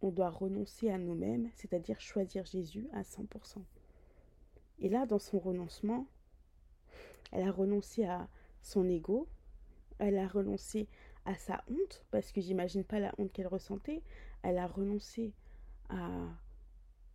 on 0.02 0.12
doit 0.12 0.30
renoncer 0.30 0.90
à 0.90 0.98
nous-mêmes, 0.98 1.50
c'est-à-dire 1.56 2.00
choisir 2.00 2.46
Jésus 2.46 2.88
à 2.94 3.02
100%. 3.02 3.64
Et 4.80 4.90
là, 4.90 5.06
dans 5.06 5.20
son 5.20 5.40
renoncement, 5.40 6.06
elle 7.32 7.48
a 7.48 7.52
renoncé 7.52 8.06
à 8.06 8.28
son 8.62 8.88
ego, 8.88 9.28
elle 9.98 10.18
a 10.18 10.28
renoncé 10.28 10.88
à 11.26 11.36
sa 11.36 11.64
honte, 11.70 12.06
parce 12.12 12.32
que 12.32 12.42
j'imagine 12.42 12.84
pas 12.84 13.00
la 13.00 13.14
honte 13.18 13.32
qu'elle 13.32 13.48
ressentait, 13.48 14.04
elle 14.46 14.58
a 14.58 14.68
renoncé 14.68 15.34
à 15.90 16.10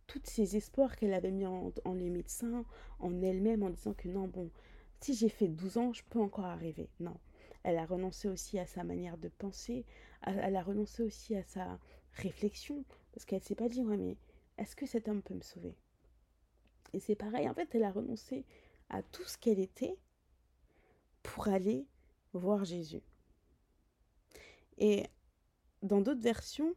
tous 0.07 0.21
ces 0.25 0.57
espoirs 0.57 0.95
qu'elle 0.97 1.13
avait 1.13 1.31
mis 1.31 1.45
en, 1.45 1.71
les 1.95 2.09
médecins, 2.09 2.65
en 2.99 3.21
elle-même, 3.21 3.63
en 3.63 3.69
disant 3.69 3.93
que 3.93 4.09
non, 4.09 4.27
bon, 4.27 4.51
si 4.99 5.13
j'ai 5.13 5.29
fait 5.29 5.47
12 5.47 5.77
ans, 5.77 5.93
je 5.93 6.03
peux 6.09 6.19
encore 6.19 6.45
arriver. 6.45 6.89
Non. 6.99 7.17
Elle 7.63 7.77
a 7.77 7.85
renoncé 7.85 8.27
aussi 8.27 8.59
à 8.59 8.65
sa 8.65 8.83
manière 8.83 9.17
de 9.17 9.29
penser, 9.29 9.85
elle 10.23 10.55
a 10.55 10.63
renoncé 10.63 11.03
aussi 11.03 11.35
à 11.35 11.43
sa 11.43 11.79
réflexion, 12.13 12.83
parce 13.13 13.25
qu'elle 13.25 13.41
s'est 13.41 13.55
pas 13.55 13.69
dit, 13.69 13.81
ouais, 13.83 13.97
mais 13.97 14.17
est-ce 14.57 14.75
que 14.75 14.85
cet 14.85 15.07
homme 15.07 15.21
peut 15.21 15.33
me 15.33 15.41
sauver? 15.41 15.75
Et 16.93 16.99
c'est 16.99 17.15
pareil, 17.15 17.47
en 17.47 17.53
fait, 17.53 17.73
elle 17.73 17.83
a 17.83 17.91
renoncé 17.91 18.45
à 18.89 19.01
tout 19.01 19.23
ce 19.23 19.37
qu'elle 19.37 19.59
était 19.59 19.97
pour 21.23 21.47
aller 21.47 21.87
voir 22.33 22.65
Jésus. 22.65 23.01
Et 24.77 25.05
dans 25.83 26.01
d'autres 26.01 26.21
versions, 26.21 26.75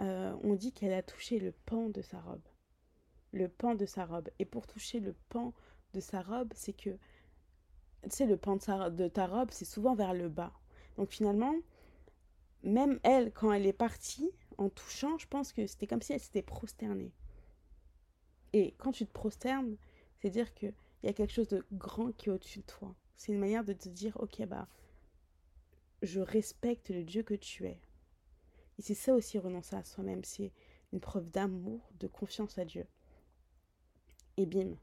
euh, 0.00 0.36
on 0.42 0.54
dit 0.54 0.72
qu'elle 0.72 0.92
a 0.92 1.02
touché 1.02 1.38
le 1.38 1.52
pan 1.52 1.88
de 1.88 2.02
sa 2.02 2.20
robe. 2.20 2.46
Le 3.32 3.48
pan 3.48 3.74
de 3.74 3.86
sa 3.86 4.04
robe. 4.04 4.28
Et 4.38 4.44
pour 4.44 4.66
toucher 4.66 5.00
le 5.00 5.14
pan 5.28 5.52
de 5.92 6.00
sa 6.00 6.22
robe, 6.22 6.52
c'est 6.54 6.72
que, 6.72 6.90
tu 8.02 8.10
sais, 8.10 8.26
le 8.26 8.36
pan 8.36 8.56
de, 8.56 8.90
de 8.90 9.08
ta 9.08 9.26
robe, 9.26 9.50
c'est 9.50 9.64
souvent 9.64 9.94
vers 9.94 10.14
le 10.14 10.28
bas. 10.28 10.52
Donc 10.96 11.10
finalement, 11.10 11.54
même 12.62 12.98
elle, 13.02 13.32
quand 13.32 13.52
elle 13.52 13.66
est 13.66 13.72
partie, 13.72 14.30
en 14.58 14.68
touchant, 14.68 15.18
je 15.18 15.26
pense 15.26 15.52
que 15.52 15.66
c'était 15.66 15.86
comme 15.86 16.02
si 16.02 16.12
elle 16.12 16.20
s'était 16.20 16.42
prosternée. 16.42 17.12
Et 18.52 18.74
quand 18.78 18.92
tu 18.92 19.06
te 19.06 19.12
prosternes, 19.12 19.76
c'est 20.20 20.30
dire 20.30 20.54
qu'il 20.54 20.72
y 21.02 21.08
a 21.08 21.12
quelque 21.12 21.32
chose 21.32 21.48
de 21.48 21.66
grand 21.72 22.12
qui 22.12 22.28
est 22.28 22.32
au-dessus 22.32 22.60
de 22.60 22.66
toi. 22.66 22.94
C'est 23.16 23.32
une 23.32 23.38
manière 23.38 23.64
de 23.64 23.72
te 23.72 23.88
dire, 23.88 24.16
ok, 24.20 24.44
bah, 24.46 24.68
je 26.02 26.20
respecte 26.20 26.90
le 26.90 27.02
Dieu 27.02 27.22
que 27.22 27.34
tu 27.34 27.66
es. 27.66 27.80
Et 28.78 28.82
c'est 28.82 28.94
ça 28.94 29.14
aussi 29.14 29.38
renoncer 29.38 29.76
à 29.76 29.84
soi-même, 29.84 30.24
c'est 30.24 30.52
une 30.92 31.00
preuve 31.00 31.30
d'amour, 31.30 31.80
de 32.00 32.06
confiance 32.06 32.58
à 32.58 32.64
Dieu. 32.64 32.86
Et 34.36 34.46
bim, 34.46 34.76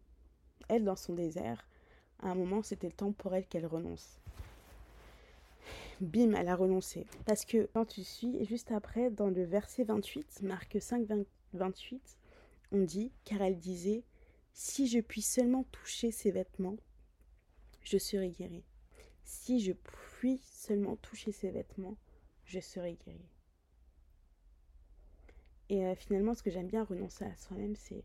elle 0.70 0.86
dans 0.86 0.96
son 0.96 1.14
désert, 1.14 1.68
à 2.20 2.30
un 2.30 2.36
moment 2.36 2.64
c'était 2.64 2.88
le 2.88 2.94
temps 2.94 3.12
pour 3.12 3.34
elle 3.34 3.48
qu'elle 3.48 3.66
renonce. 3.66 4.20
Bim, 6.00 6.34
elle 6.34 6.48
a 6.48 6.56
renoncé. 6.56 7.06
Parce 7.26 7.46
que 7.46 7.70
quand 7.74 7.86
tu 7.86 8.04
suis, 8.04 8.44
juste 8.46 8.72
après, 8.72 9.12
dans 9.12 9.30
le 9.30 9.44
verset 9.44 9.84
28, 9.84 10.42
Marc 10.42 10.82
5, 10.82 11.08
28, 11.54 12.18
on 12.72 12.82
dit, 12.82 13.12
car 13.24 13.42
elle 13.42 13.60
disait, 13.60 14.04
si 14.54 14.88
je 14.88 15.00
puis 15.00 15.22
seulement 15.22 15.64
toucher 15.72 16.12
ses 16.12 16.32
vêtements, 16.32 16.78
je 17.84 17.98
serai 17.98 18.30
guérie. 18.30 18.64
Si 19.24 19.60
je 19.60 19.74
puis 19.74 20.40
seulement 20.44 20.96
toucher 20.96 21.32
ses 21.32 21.52
vêtements, 21.52 21.98
je 22.46 22.60
serai 22.60 22.98
guérie. 23.06 23.31
Et 25.72 25.86
euh, 25.86 25.96
finalement, 25.96 26.36
ce 26.36 26.44
que 26.44 26.52
j'aime 26.52 26.68
bien 26.68 26.84
renoncer 26.84 27.24
à 27.24 27.34
soi-même, 27.38 27.78
c'est 27.78 28.04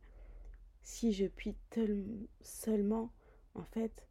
si 0.83 1.13
je 1.13 1.27
puis 1.27 1.57
seulement, 2.41 3.11
en 3.57 3.65
fait, 3.65 4.07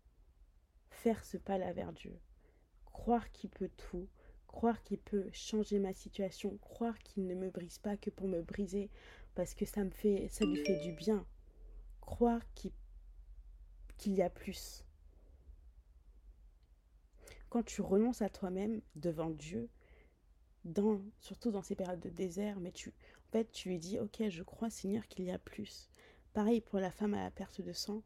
faire 0.90 1.24
ce 1.24 1.38
pas-là 1.38 1.72
vers 1.72 1.94
Dieu. 1.94 2.20
Croire 2.84 3.32
qu'il 3.32 3.50
peut 3.50 3.70
tout, 3.78 4.10
croire 4.48 4.84
qu'il 4.84 4.98
peut 4.98 5.30
changer 5.32 5.80
ma 5.80 5.94
situation, 5.94 6.58
croire 6.58 7.00
qu'il 7.00 7.28
ne 7.28 7.34
me 7.34 7.50
brise 7.50 7.80
pas 7.80 7.96
que 7.96 8.10
pour 8.10 8.28
me 8.28 8.42
briser 8.42 8.90
parce 9.36 9.54
que 9.54 9.66
ça 9.66 9.86
me 9.86 9.90
fait 9.90 10.28
ça 10.30 10.44
lui 10.44 10.58
fait 10.58 10.82
du 10.82 10.92
bien. 10.92 11.26
Croire 12.02 12.42
qu'il 12.54 12.74
y 14.14 14.22
a 14.22 14.30
plus. 14.30 14.84
Quand 17.48 17.64
tu 17.64 17.80
renonces 17.80 18.22
à 18.22 18.28
toi-même 18.28 18.82
devant 18.98 19.30
Dieu, 19.30 19.70
surtout 21.20 21.52
dans 21.52 21.62
ces 21.62 21.76
périodes 21.76 22.00
de 22.00 22.10
désert, 22.10 22.60
mais 22.60 22.72
tu, 22.72 22.90
en 22.90 23.32
fait, 23.32 23.52
tu 23.52 23.70
lui 23.70 23.80
dis, 23.80 24.00
ok, 24.00 24.30
je 24.30 24.44
crois 24.44 24.70
Seigneur 24.70 25.08
qu'il 25.08 25.26
y 25.26 25.32
a 25.32 25.40
plus. 25.40 25.90
Pareil 26.34 26.62
pour 26.62 26.80
la 26.80 26.92
femme 26.92 27.14
à 27.14 27.24
la 27.24 27.32
perte 27.32 27.62
de 27.62 27.74
sang, 27.74 28.02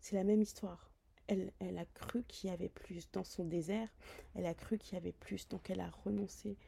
c'est 0.00 0.16
la 0.16 0.24
même 0.24 0.42
histoire. 0.42 0.90
Elle, 1.28 1.52
elle 1.60 1.78
a 1.78 1.84
cru 1.86 2.24
qu'il 2.24 2.50
y 2.50 2.52
avait 2.52 2.68
plus 2.68 3.10
dans 3.12 3.24
son 3.24 3.44
désert, 3.44 3.88
elle 4.34 4.46
a 4.46 4.54
cru 4.54 4.78
qu'il 4.78 4.94
y 4.94 4.96
avait 4.96 5.12
plus, 5.12 5.48
donc 5.48 5.70
elle 5.70 5.80
a 5.80 5.90
renoncé 5.90 6.58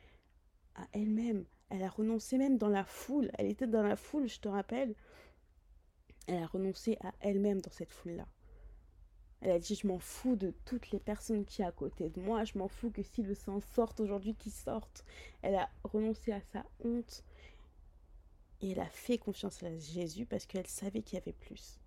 à 0.74 0.86
elle-même. 0.92 1.44
Elle 1.70 1.82
a 1.82 1.88
renoncé 1.88 2.38
même 2.38 2.58
dans 2.58 2.68
la 2.68 2.84
foule. 2.84 3.30
Elle 3.38 3.46
était 3.46 3.66
dans 3.66 3.82
la 3.82 3.96
foule, 3.96 4.28
je 4.28 4.40
te 4.40 4.48
rappelle. 4.48 4.94
Elle 6.26 6.42
a 6.42 6.46
renoncé 6.46 6.96
à 7.00 7.12
elle-même 7.20 7.60
dans 7.60 7.72
cette 7.72 7.92
foule-là. 7.92 8.26
Elle 9.44 9.50
a 9.50 9.58
dit, 9.58 9.74
je 9.74 9.86
m'en 9.86 9.98
fous 9.98 10.36
de 10.36 10.54
toutes 10.64 10.90
les 10.90 10.98
personnes 10.98 11.44
qui 11.44 11.56
sont 11.56 11.64
à 11.64 11.70
côté 11.70 12.08
de 12.08 12.18
moi, 12.18 12.44
je 12.44 12.56
m'en 12.56 12.66
fous 12.66 12.88
que 12.88 13.02
si 13.02 13.22
le 13.22 13.34
sang 13.34 13.60
sorte 13.60 14.00
aujourd'hui, 14.00 14.34
qu'il 14.34 14.52
sorte. 14.52 15.04
Elle 15.42 15.54
a 15.56 15.68
renoncé 15.84 16.32
à 16.32 16.40
sa 16.40 16.64
honte 16.82 17.22
et 18.62 18.70
elle 18.70 18.80
a 18.80 18.88
fait 18.88 19.18
confiance 19.18 19.62
à 19.62 19.76
Jésus 19.76 20.24
parce 20.24 20.46
qu'elle 20.46 20.66
savait 20.66 21.02
qu'il 21.02 21.18
y 21.18 21.20
avait 21.20 21.34
plus. 21.34 21.78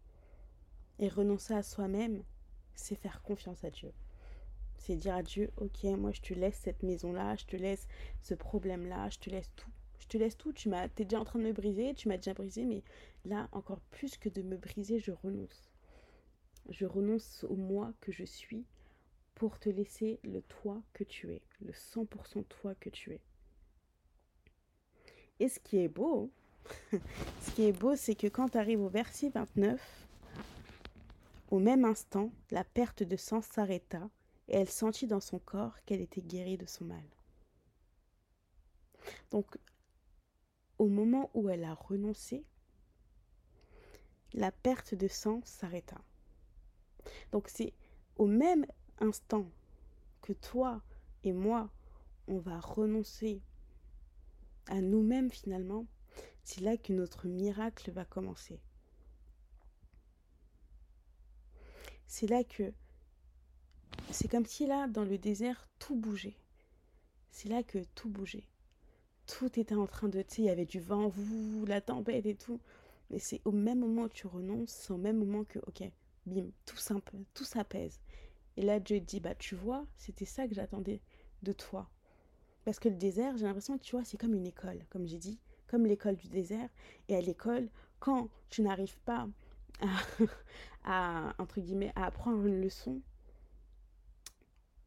Et 0.99 1.09
renoncer 1.09 1.55
à 1.55 1.63
soi-même, 1.63 2.21
c'est 2.75 2.93
faire 2.93 3.23
confiance 3.23 3.63
à 3.63 3.71
Dieu. 3.71 3.91
C'est 4.77 4.95
dire 4.95 5.15
à 5.15 5.23
Dieu, 5.23 5.49
ok, 5.57 5.83
moi 5.97 6.11
je 6.11 6.21
te 6.21 6.35
laisse 6.35 6.59
cette 6.61 6.83
maison-là, 6.83 7.37
je 7.37 7.45
te 7.45 7.55
laisse 7.55 7.87
ce 8.21 8.35
problème-là, 8.35 9.09
je 9.09 9.17
te 9.17 9.31
laisse 9.31 9.49
tout. 9.55 9.71
Je 9.97 10.05
te 10.05 10.17
laisse 10.19 10.37
tout, 10.37 10.53
tu 10.53 10.69
m'as, 10.69 10.85
es 10.85 11.05
déjà 11.05 11.19
en 11.19 11.25
train 11.25 11.39
de 11.39 11.45
me 11.45 11.53
briser, 11.53 11.95
tu 11.95 12.07
m'as 12.07 12.17
déjà 12.17 12.35
brisé, 12.35 12.65
mais 12.65 12.83
là, 13.25 13.49
encore 13.51 13.79
plus 13.89 14.15
que 14.15 14.29
de 14.29 14.43
me 14.43 14.57
briser, 14.57 14.99
je 14.99 15.11
renonce 15.11 15.66
je 16.69 16.85
renonce 16.85 17.45
au 17.49 17.55
moi 17.55 17.93
que 18.01 18.11
je 18.11 18.23
suis 18.23 18.65
pour 19.35 19.59
te 19.59 19.69
laisser 19.69 20.19
le 20.23 20.41
toi 20.41 20.81
que 20.93 21.03
tu 21.03 21.31
es, 21.31 21.41
le 21.61 21.71
100% 21.71 22.45
toi 22.45 22.75
que 22.75 22.89
tu 22.89 23.13
es. 23.13 23.21
Et 25.39 25.49
ce 25.49 25.59
qui 25.59 25.77
est 25.77 25.87
beau, 25.87 26.31
ce 26.91 27.51
qui 27.51 27.65
est 27.65 27.71
beau, 27.71 27.95
c'est 27.95 28.15
que 28.15 28.27
quand 28.27 28.49
tu 28.49 28.57
arrives 28.57 28.81
au 28.81 28.89
verset 28.89 29.29
29, 29.29 30.07
au 31.49 31.59
même 31.59 31.85
instant, 31.85 32.31
la 32.51 32.63
perte 32.63 33.03
de 33.03 33.15
sang 33.15 33.41
s'arrêta 33.41 34.09
et 34.47 34.57
elle 34.57 34.69
sentit 34.69 35.07
dans 35.07 35.19
son 35.19 35.39
corps 35.39 35.75
qu'elle 35.85 36.01
était 36.01 36.21
guérie 36.21 36.57
de 36.57 36.65
son 36.65 36.85
mal. 36.85 37.03
Donc, 39.31 39.57
au 40.77 40.87
moment 40.87 41.29
où 41.33 41.49
elle 41.49 41.63
a 41.63 41.73
renoncé, 41.73 42.43
la 44.33 44.51
perte 44.51 44.93
de 44.93 45.07
sang 45.07 45.41
s'arrêta. 45.45 45.97
Donc 47.31 47.47
c'est 47.49 47.73
au 48.17 48.27
même 48.27 48.65
instant 48.99 49.45
que 50.21 50.33
toi 50.33 50.81
et 51.23 51.33
moi, 51.33 51.69
on 52.27 52.37
va 52.37 52.59
renoncer 52.59 53.41
à 54.67 54.81
nous-mêmes 54.81 55.29
finalement, 55.29 55.85
c'est 56.43 56.61
là 56.61 56.77
que 56.77 56.93
notre 56.93 57.27
miracle 57.27 57.91
va 57.91 58.05
commencer. 58.05 58.59
C'est 62.07 62.27
là 62.27 62.43
que 62.43 62.73
c'est 64.11 64.29
comme 64.29 64.45
si 64.45 64.65
là, 64.65 64.87
dans 64.87 65.03
le 65.03 65.17
désert, 65.17 65.67
tout 65.79 65.95
bougeait. 65.95 66.37
C'est 67.31 67.49
là 67.49 67.63
que 67.63 67.79
tout 67.95 68.09
bougeait. 68.09 68.47
Tout 69.25 69.59
était 69.59 69.75
en 69.75 69.87
train 69.87 70.07
de, 70.07 70.21
tu 70.21 70.35
sais, 70.35 70.41
il 70.43 70.45
y 70.45 70.49
avait 70.49 70.65
du 70.65 70.79
vent, 70.79 71.09
vous, 71.09 71.65
la 71.65 71.81
tempête 71.81 72.25
et 72.25 72.35
tout. 72.35 72.59
Mais 73.09 73.19
c'est 73.19 73.41
au 73.45 73.51
même 73.51 73.79
moment 73.79 74.03
où 74.03 74.09
tu 74.09 74.27
renonces, 74.27 74.69
c'est 74.69 74.93
au 74.93 74.97
même 74.97 75.17
moment 75.17 75.43
que, 75.43 75.59
ok, 75.59 75.83
bim, 76.27 76.51
tout 76.65 76.77
simple, 76.77 77.15
tout 77.33 77.43
s'apaise. 77.43 77.99
Et 78.57 78.61
là, 78.61 78.79
Dieu 78.79 78.99
dit, 78.99 79.19
bah 79.19 79.35
tu 79.35 79.55
vois, 79.55 79.85
c'était 79.95 80.25
ça 80.25 80.47
que 80.47 80.53
j'attendais 80.53 81.01
de 81.43 81.51
toi. 81.53 81.89
Parce 82.65 82.79
que 82.79 82.89
le 82.89 82.95
désert, 82.95 83.37
j'ai 83.37 83.45
l'impression 83.45 83.77
tu 83.77 83.95
vois, 83.95 84.03
c'est 84.03 84.17
comme 84.17 84.33
une 84.33 84.45
école, 84.45 84.85
comme 84.89 85.07
j'ai 85.07 85.17
dit, 85.17 85.39
comme 85.67 85.85
l'école 85.85 86.15
du 86.15 86.27
désert. 86.27 86.69
Et 87.07 87.15
à 87.15 87.21
l'école, 87.21 87.69
quand 87.99 88.29
tu 88.49 88.61
n'arrives 88.61 88.99
pas 88.99 89.27
à, 89.79 89.87
à, 90.83 91.35
entre 91.41 91.61
guillemets, 91.61 91.93
à 91.95 92.05
apprendre 92.05 92.45
une 92.45 92.61
leçon, 92.61 93.01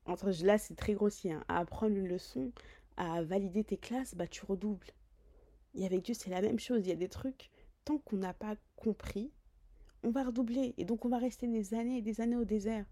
entre 0.06 0.30
là 0.44 0.58
c'est 0.58 0.74
très 0.74 0.94
grossier, 0.94 1.32
hein, 1.32 1.44
à 1.48 1.58
apprendre 1.58 1.96
une 1.96 2.08
leçon, 2.08 2.52
à 2.96 3.22
valider 3.22 3.64
tes 3.64 3.76
classes, 3.76 4.14
bah 4.14 4.26
tu 4.26 4.44
redoubles. 4.44 4.92
Et 5.74 5.86
avec 5.86 6.02
Dieu, 6.02 6.14
c'est 6.14 6.30
la 6.30 6.42
même 6.42 6.58
chose. 6.58 6.80
Il 6.84 6.88
y 6.88 6.92
a 6.92 6.96
des 6.96 7.08
trucs, 7.08 7.50
tant 7.84 7.98
qu'on 7.98 8.16
n'a 8.16 8.34
pas 8.34 8.56
compris, 8.76 9.30
on 10.02 10.10
va 10.10 10.24
redoubler. 10.24 10.74
Et 10.78 10.84
donc 10.84 11.04
on 11.04 11.08
va 11.08 11.18
rester 11.18 11.46
des 11.46 11.74
années 11.74 11.98
et 11.98 12.02
des 12.02 12.20
années 12.20 12.36
au 12.36 12.44
désert. 12.44 12.86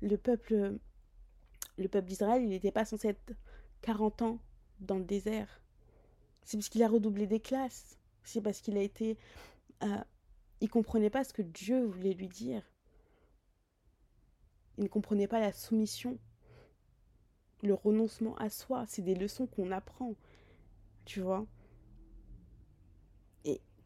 Le 0.00 0.16
peuple, 0.16 0.78
le 1.76 1.88
peuple 1.88 2.08
d'Israël, 2.08 2.42
il 2.42 2.50
n'était 2.50 2.72
pas 2.72 2.84
censé 2.84 3.08
être 3.08 3.32
40 3.82 4.22
ans 4.22 4.38
dans 4.80 4.98
le 4.98 5.04
désert. 5.04 5.60
C'est 6.44 6.56
parce 6.56 6.68
qu'il 6.68 6.82
a 6.82 6.88
redoublé 6.88 7.26
des 7.26 7.40
classes. 7.40 7.98
C'est 8.24 8.40
parce 8.40 8.60
qu'il 8.60 8.76
a 8.76 8.82
été... 8.82 9.16
Euh, 9.82 10.02
il 10.60 10.68
comprenait 10.68 11.10
pas 11.10 11.24
ce 11.24 11.32
que 11.32 11.42
Dieu 11.42 11.84
voulait 11.84 12.14
lui 12.14 12.28
dire. 12.28 12.62
Il 14.76 14.84
ne 14.84 14.88
comprenait 14.88 15.28
pas 15.28 15.40
la 15.40 15.52
soumission, 15.52 16.18
le 17.62 17.74
renoncement 17.74 18.36
à 18.36 18.48
soi. 18.48 18.84
C'est 18.88 19.02
des 19.02 19.14
leçons 19.14 19.46
qu'on 19.46 19.70
apprend, 19.70 20.14
tu 21.04 21.20
vois. 21.20 21.46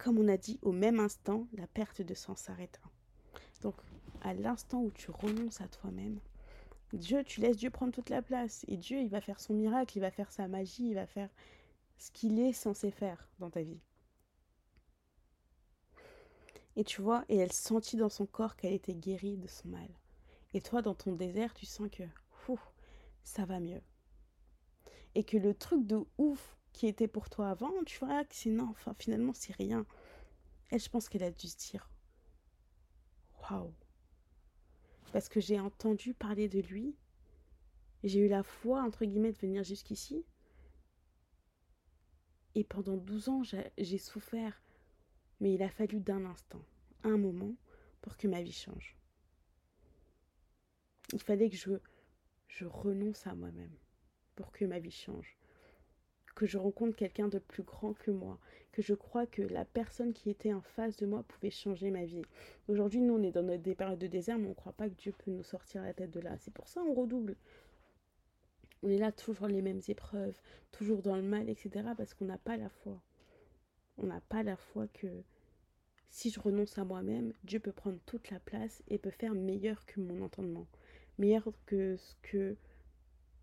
Comme 0.03 0.19
on 0.19 0.27
a 0.27 0.37
dit, 0.37 0.59
au 0.63 0.73
même 0.73 0.99
instant, 0.99 1.47
la 1.53 1.69
perte 1.69 2.03
de 2.03 2.15
sang 2.15 2.35
s'arrêta. 2.35 2.81
Donc, 3.61 3.77
à 4.21 4.35
l'instant 4.35 4.83
où 4.83 4.91
tu 4.91 5.13
renonces 5.13 5.61
à 5.61 5.69
toi-même, 5.69 6.19
Dieu, 6.93 7.23
tu 7.23 7.41
laisses 7.41 7.57
Dieu 7.57 7.71
prendre 7.71 7.93
toute 7.93 8.11
la 8.11 8.21
place. 8.21 8.65
Et 8.67 8.77
Dieu, 8.77 8.99
il 8.99 9.09
va 9.09 9.21
faire 9.21 9.39
son 9.39 9.55
miracle, 9.55 9.97
il 9.97 10.01
va 10.01 10.11
faire 10.11 10.33
sa 10.33 10.49
magie, 10.49 10.89
il 10.89 10.95
va 10.95 11.07
faire 11.07 11.31
ce 11.99 12.11
qu'il 12.11 12.41
est 12.41 12.53
censé 12.53 12.91
faire 12.91 13.29
dans 13.39 13.51
ta 13.51 13.63
vie. 13.63 13.81
Et 16.75 16.83
tu 16.83 17.01
vois, 17.01 17.25
et 17.29 17.37
elle 17.37 17.53
sentit 17.53 17.97
dans 17.97 18.09
son 18.09 18.27
corps 18.27 18.57
qu'elle 18.57 18.73
était 18.73 18.95
guérie 18.95 19.37
de 19.37 19.47
son 19.47 19.69
mal. 19.69 19.89
Et 20.53 20.61
toi, 20.61 20.83
dans 20.83 20.95
ton 20.95 21.13
désert, 21.13 21.55
tu 21.55 21.65
sens 21.65 21.89
que 21.91 22.03
ça 23.23 23.45
va 23.45 23.61
mieux. 23.61 23.83
Et 25.15 25.23
que 25.23 25.37
le 25.37 25.55
truc 25.55 25.87
de 25.87 26.01
ouf 26.19 26.59
qui 26.73 26.87
était 26.87 27.09
pour 27.09 27.29
toi 27.31 27.51
avant, 27.51 27.73
tu 27.85 27.99
vois 27.99 28.25
que 28.25 28.35
c'est 28.35 28.51
non, 28.51 28.69
enfin 28.71 28.95
finalement 28.99 29.33
c'est 29.35 29.55
rien. 29.55 29.87
Elle, 30.71 30.81
je 30.81 30.89
pense 30.89 31.09
qu'elle 31.09 31.23
a 31.23 31.31
dû 31.31 31.47
se 31.49 31.57
dire 31.57 31.91
Waouh 33.43 33.75
Parce 35.13 35.29
que 35.29 35.41
j'ai 35.41 35.61
entendu 35.61 36.15
parler 36.15 36.49
de 36.49 36.61
lui, 36.61 36.97
j'ai 38.05 38.21
eu 38.21 38.29
la 38.29 38.43
foi, 38.43 38.83
entre 38.83 39.05
guillemets, 39.05 39.33
de 39.33 39.39
venir 39.39 39.63
jusqu'ici. 39.65 40.25
Et 42.55 42.65
pendant 42.65 42.97
12 42.97 43.29
ans, 43.29 43.43
j'ai 43.79 43.99
souffert. 43.99 44.61
Mais 45.41 45.55
il 45.55 45.63
a 45.63 45.71
fallu 45.71 46.01
d'un 46.01 46.25
instant, 46.25 46.65
un 47.03 47.17
moment, 47.17 47.57
pour 48.01 48.17
que 48.17 48.29
ma 48.29 48.43
vie 48.43 48.53
change. 48.53 48.97
Il 51.13 51.21
fallait 51.21 51.51
que 51.51 51.57
je, 51.57 51.71
je 52.49 52.65
renonce 52.65 53.27
à 53.27 53.35
moi-même 53.35 53.75
pour 54.35 54.53
que 54.53 54.65
ma 54.65 54.79
vie 54.79 54.91
change. 54.91 55.37
Que 56.35 56.47
je 56.47 56.59
rencontre 56.59 56.97
quelqu'un 56.97 57.29
de 57.29 57.39
plus 57.39 57.63
grand 57.63 57.93
que 57.93 58.11
moi. 58.11 58.39
Que 58.73 58.83
je 58.83 58.95
crois 58.95 59.27
que 59.27 59.43
la 59.43 59.65
personne 59.65 60.13
qui 60.13 60.31
était 60.31 60.55
en 60.55 60.63
face 60.63 60.97
de 60.97 61.07
moi 61.07 61.23
pouvait 61.25 61.51
changer 61.51 61.91
ma 61.91 62.05
vie. 62.05 62.23
Aujourd'hui, 62.69 63.01
nous, 63.01 63.15
on 63.15 63.23
est 63.23 63.33
dans 63.33 63.43
des 63.43 63.75
périodes 63.75 63.99
de 63.99 64.07
désert, 64.07 64.39
mais 64.39 64.47
on 64.47 64.51
ne 64.51 64.55
croit 64.55 64.73
pas 64.73 64.89
que 64.89 64.95
Dieu 64.95 65.13
peut 65.13 65.31
nous 65.31 65.43
sortir 65.43 65.83
la 65.83 65.93
tête 65.93 66.11
de 66.11 66.21
là. 66.21 66.37
C'est 66.39 66.55
pour 66.55 66.69
ça 66.69 66.81
qu'on 66.81 66.95
redouble 66.95 67.37
on 68.83 68.89
est 68.89 68.99
là 68.99 69.13
toujours 69.13 69.47
les 69.47 69.63
mêmes 69.63 69.81
épreuves, 69.89 70.41
toujours 70.73 71.03
dans 71.03 71.17
le 71.17 71.23
mal, 71.23 71.49
etc. 71.49 71.91
Parce 71.97 72.15
qu'on 72.15 72.25
n'a 72.25 72.39
pas 72.39 72.57
la 72.57 72.69
foi. 72.69 73.01
On 73.99 74.07
n'a 74.07 74.21
pas 74.23 74.43
la 74.43 74.57
foi 74.57 74.89
que 74.89 75.23
si 76.11 76.31
je 76.31 76.41
renonce 76.41 76.77
à 76.79 76.85
moi-même, 76.85 77.33
Dieu 77.45 77.61
peut 77.61 77.73
prendre 77.73 77.99
toute 78.07 78.31
la 78.31 78.41
place 78.41 78.83
et 78.89 78.99
peut 78.99 79.11
faire 79.11 79.35
meilleur 79.35 79.87
que 79.87 80.01
mon 80.01 80.23
entendement, 80.23 80.67
meilleur 81.19 81.49
que 81.65 81.97
ce 81.97 82.15
que 82.23 82.57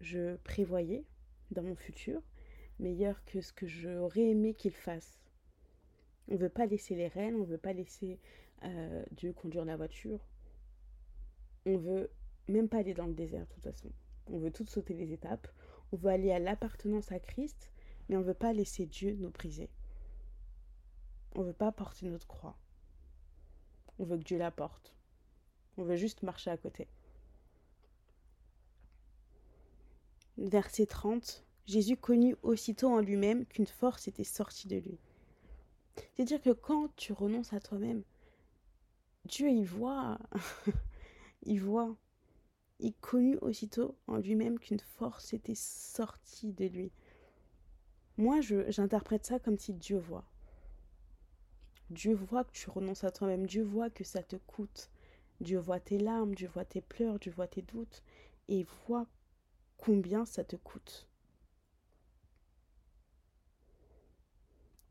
je 0.02 0.36
prévoyais 0.38 1.06
dans 1.52 1.64
mon 1.64 1.76
futur, 1.76 2.22
meilleur 2.80 3.24
que 3.26 3.42
ce 3.42 3.54
que 3.54 3.68
j'aurais 3.68 4.30
aimé 4.30 4.54
qu'il 4.54 4.74
fasse. 4.74 5.20
On 6.28 6.34
ne 6.34 6.40
veut 6.40 6.50
pas 6.50 6.66
laisser 6.66 6.96
les 6.96 7.08
rênes, 7.08 7.36
on 7.36 7.40
ne 7.40 7.46
veut 7.46 7.58
pas 7.58 7.74
laisser 7.74 8.20
euh, 8.64 9.04
Dieu 9.12 9.34
conduire 9.34 9.66
la 9.66 9.78
voiture. 9.78 10.20
On 11.66 11.78
veut 11.78 12.10
même 12.48 12.70
pas 12.70 12.78
aller 12.78 12.94
dans 12.94 13.08
le 13.08 13.14
désert 13.14 13.46
de 13.46 13.54
toute 13.54 13.64
façon. 13.64 13.92
On 14.28 14.38
veut 14.38 14.52
toutes 14.52 14.70
sauter 14.70 14.94
les 14.94 15.12
étapes. 15.12 15.48
On 15.92 15.98
veut 15.98 16.10
aller 16.10 16.32
à 16.32 16.40
l'appartenance 16.40 17.12
à 17.12 17.20
Christ, 17.20 17.72
mais 18.08 18.16
on 18.16 18.22
ne 18.22 18.26
veut 18.26 18.34
pas 18.34 18.54
laisser 18.54 18.86
Dieu 18.86 19.16
nous 19.20 19.32
briser. 19.32 19.70
On 21.36 21.42
ne 21.42 21.48
veut 21.48 21.54
pas 21.54 21.72
porter 21.72 22.08
notre 22.08 22.28
croix. 22.28 22.58
On 23.98 24.06
veut 24.06 24.18
que 24.18 24.24
Dieu 24.24 24.38
la 24.38 24.52
porte. 24.52 24.96
On 25.78 25.84
veut 25.84 25.96
juste 25.96 26.24
marcher 26.24 26.52
à 26.52 26.58
côté. 26.58 26.88
Verset 30.38 30.86
30. 30.86 31.46
Jésus 31.70 31.98
connut 31.98 32.36
aussitôt 32.42 32.90
en 32.90 33.00
lui-même 33.00 33.46
qu'une 33.46 33.68
force 33.68 34.08
était 34.08 34.24
sortie 34.24 34.68
de 34.68 34.78
lui. 34.78 34.98
C'est-à-dire 36.16 36.42
que 36.42 36.50
quand 36.50 36.90
tu 36.96 37.14
renonces 37.14 37.54
à 37.54 37.60
toi-même, 37.60 38.02
Dieu 39.26 39.50
il 39.50 39.66
voit, 39.66 40.18
il 41.44 41.62
voit 41.62 41.96
il 42.80 42.94
connut 42.96 43.38
aussitôt 43.42 43.96
en 44.08 44.18
lui-même 44.18 44.58
qu'une 44.58 44.80
force 44.80 45.32
était 45.34 45.54
sortie 45.54 46.54
de 46.54 46.66
lui. 46.66 46.92
Moi, 48.18 48.40
j'interprète 48.42 49.28
ça 49.28 49.38
comme 49.38 49.60
si 49.60 49.74
Dieu 49.74 50.00
voit. 50.00 50.26
Dieu 51.92 52.16
voit 52.16 52.46
que 52.46 52.52
tu 52.52 52.72
renonces 52.72 53.04
à 53.04 53.12
toi-même. 53.12 53.46
Dieu 53.46 53.62
voit 53.62 53.92
que 53.92 54.04
ça 54.04 54.24
te 54.24 54.38
coûte. 54.38 54.90
Dieu 55.40 55.60
voit 55.60 55.80
tes 55.80 56.00
larmes, 56.00 56.34
Dieu 56.34 56.48
voit 56.48 56.66
tes 56.66 56.82
pleurs, 56.82 57.20
Dieu 57.20 57.32
voit 57.32 57.48
tes 57.48 57.62
doutes. 57.62 58.02
Et 58.48 58.66
voit 58.88 59.06
combien 59.78 60.26
ça 60.26 60.44
te 60.44 60.56
coûte. 60.56 61.09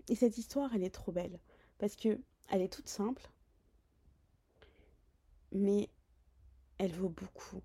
Et 0.09 0.15
cette 0.15 0.39
histoire, 0.39 0.75
elle 0.75 0.85
est 0.85 0.95
trop 0.95 1.13
belle. 1.13 1.39
Parce 1.79 1.97
que 1.97 2.19
elle 2.49 2.63
est 2.63 2.73
toute 2.73 2.89
simple. 2.89 3.31
Mais 5.53 5.89
elle 6.79 6.93
vaut 6.93 7.09
beaucoup. 7.11 7.63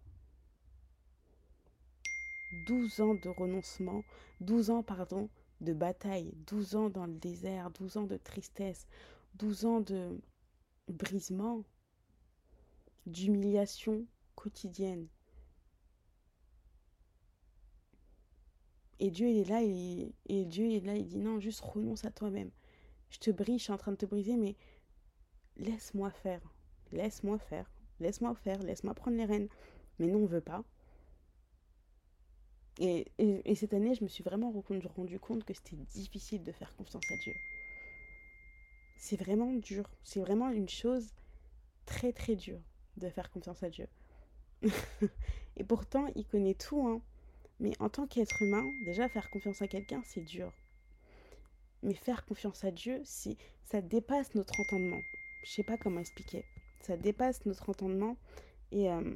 12 2.67 3.01
ans 3.01 3.15
de 3.15 3.29
renoncement, 3.29 4.03
12 4.41 4.69
ans, 4.69 4.83
pardon, 4.83 5.29
de 5.61 5.73
bataille, 5.73 6.33
12 6.47 6.75
ans 6.75 6.89
dans 6.89 7.05
le 7.05 7.15
désert, 7.15 7.71
12 7.71 7.97
ans 7.97 8.03
de 8.05 8.17
tristesse, 8.17 8.85
12 9.35 9.65
ans 9.65 9.81
de 9.81 10.19
brisement, 10.87 11.63
d'humiliation 13.05 14.05
quotidienne. 14.35 15.07
Et 19.03 19.11
Dieu 19.11 19.27
il 19.27 19.39
est 19.39 19.49
là 19.49 19.61
et, 19.61 20.15
et 20.27 20.45
Dieu 20.45 20.71
est 20.71 20.79
là, 20.79 20.95
il 20.95 21.05
dit 21.05 21.17
non, 21.17 21.37
juste 21.41 21.59
renonce 21.59 22.05
à 22.05 22.09
toi-même. 22.09 22.51
Je 23.09 23.17
te 23.19 23.31
brise, 23.31 23.57
je 23.57 23.63
suis 23.63 23.73
en 23.73 23.77
train 23.77 23.91
de 23.91 23.97
te 23.97 24.05
briser, 24.05 24.37
mais 24.37 24.55
laisse-moi 25.57 26.09
faire, 26.09 26.39
laisse-moi 26.93 27.37
faire, 27.37 27.69
laisse-moi 27.99 28.33
faire, 28.33 28.63
laisse-moi 28.63 28.93
prendre 28.93 29.17
les 29.17 29.25
rênes. 29.25 29.49
Mais 29.99 30.07
non, 30.07 30.19
on 30.19 30.25
veut 30.25 30.39
pas. 30.39 30.63
Et, 32.79 33.11
cette 33.55 33.73
année, 33.73 33.93
je 33.93 34.05
me 34.05 34.07
suis 34.07 34.23
vraiment 34.23 34.53
rendu 34.95 35.19
compte 35.19 35.43
que 35.43 35.53
c'était 35.53 35.75
difficile 35.75 36.41
de 36.41 36.53
faire 36.53 36.73
confiance 36.77 37.03
à 37.11 37.17
Dieu. 37.17 37.33
C'est 38.95 39.17
vraiment 39.17 39.51
dur. 39.51 39.83
C'est 40.05 40.21
vraiment 40.21 40.49
une 40.49 40.69
chose 40.69 41.11
très 41.85 42.13
très 42.13 42.37
dure 42.37 42.61
de 42.95 43.09
faire 43.09 43.29
confiance 43.29 43.63
à 43.63 43.69
Dieu. 43.69 43.89
et 45.57 45.65
pourtant, 45.65 46.07
il 46.15 46.25
connaît 46.25 46.55
tout. 46.55 46.87
Hein. 46.87 47.01
Mais 47.59 47.73
en 47.79 47.89
tant 47.89 48.07
qu'être 48.07 48.41
humain, 48.41 48.65
déjà 48.85 49.07
faire 49.09 49.29
confiance 49.29 49.61
à 49.61 49.67
quelqu'un, 49.67 50.01
c'est 50.05 50.23
dur. 50.23 50.51
Mais 51.81 51.93
faire 51.93 52.25
confiance 52.25 52.63
à 52.63 52.71
Dieu, 52.71 53.01
c'est 53.03 53.37
ça 53.63 53.81
dépasse 53.81 54.35
notre 54.35 54.59
entendement. 54.59 55.01
Je 55.45 55.51
sais 55.51 55.63
pas 55.63 55.77
comment 55.77 55.99
expliquer. 55.99 56.45
Ça 56.81 56.97
dépasse 56.97 57.45
notre 57.45 57.69
entendement. 57.69 58.17
Et, 58.71 58.89
euh, 58.89 59.15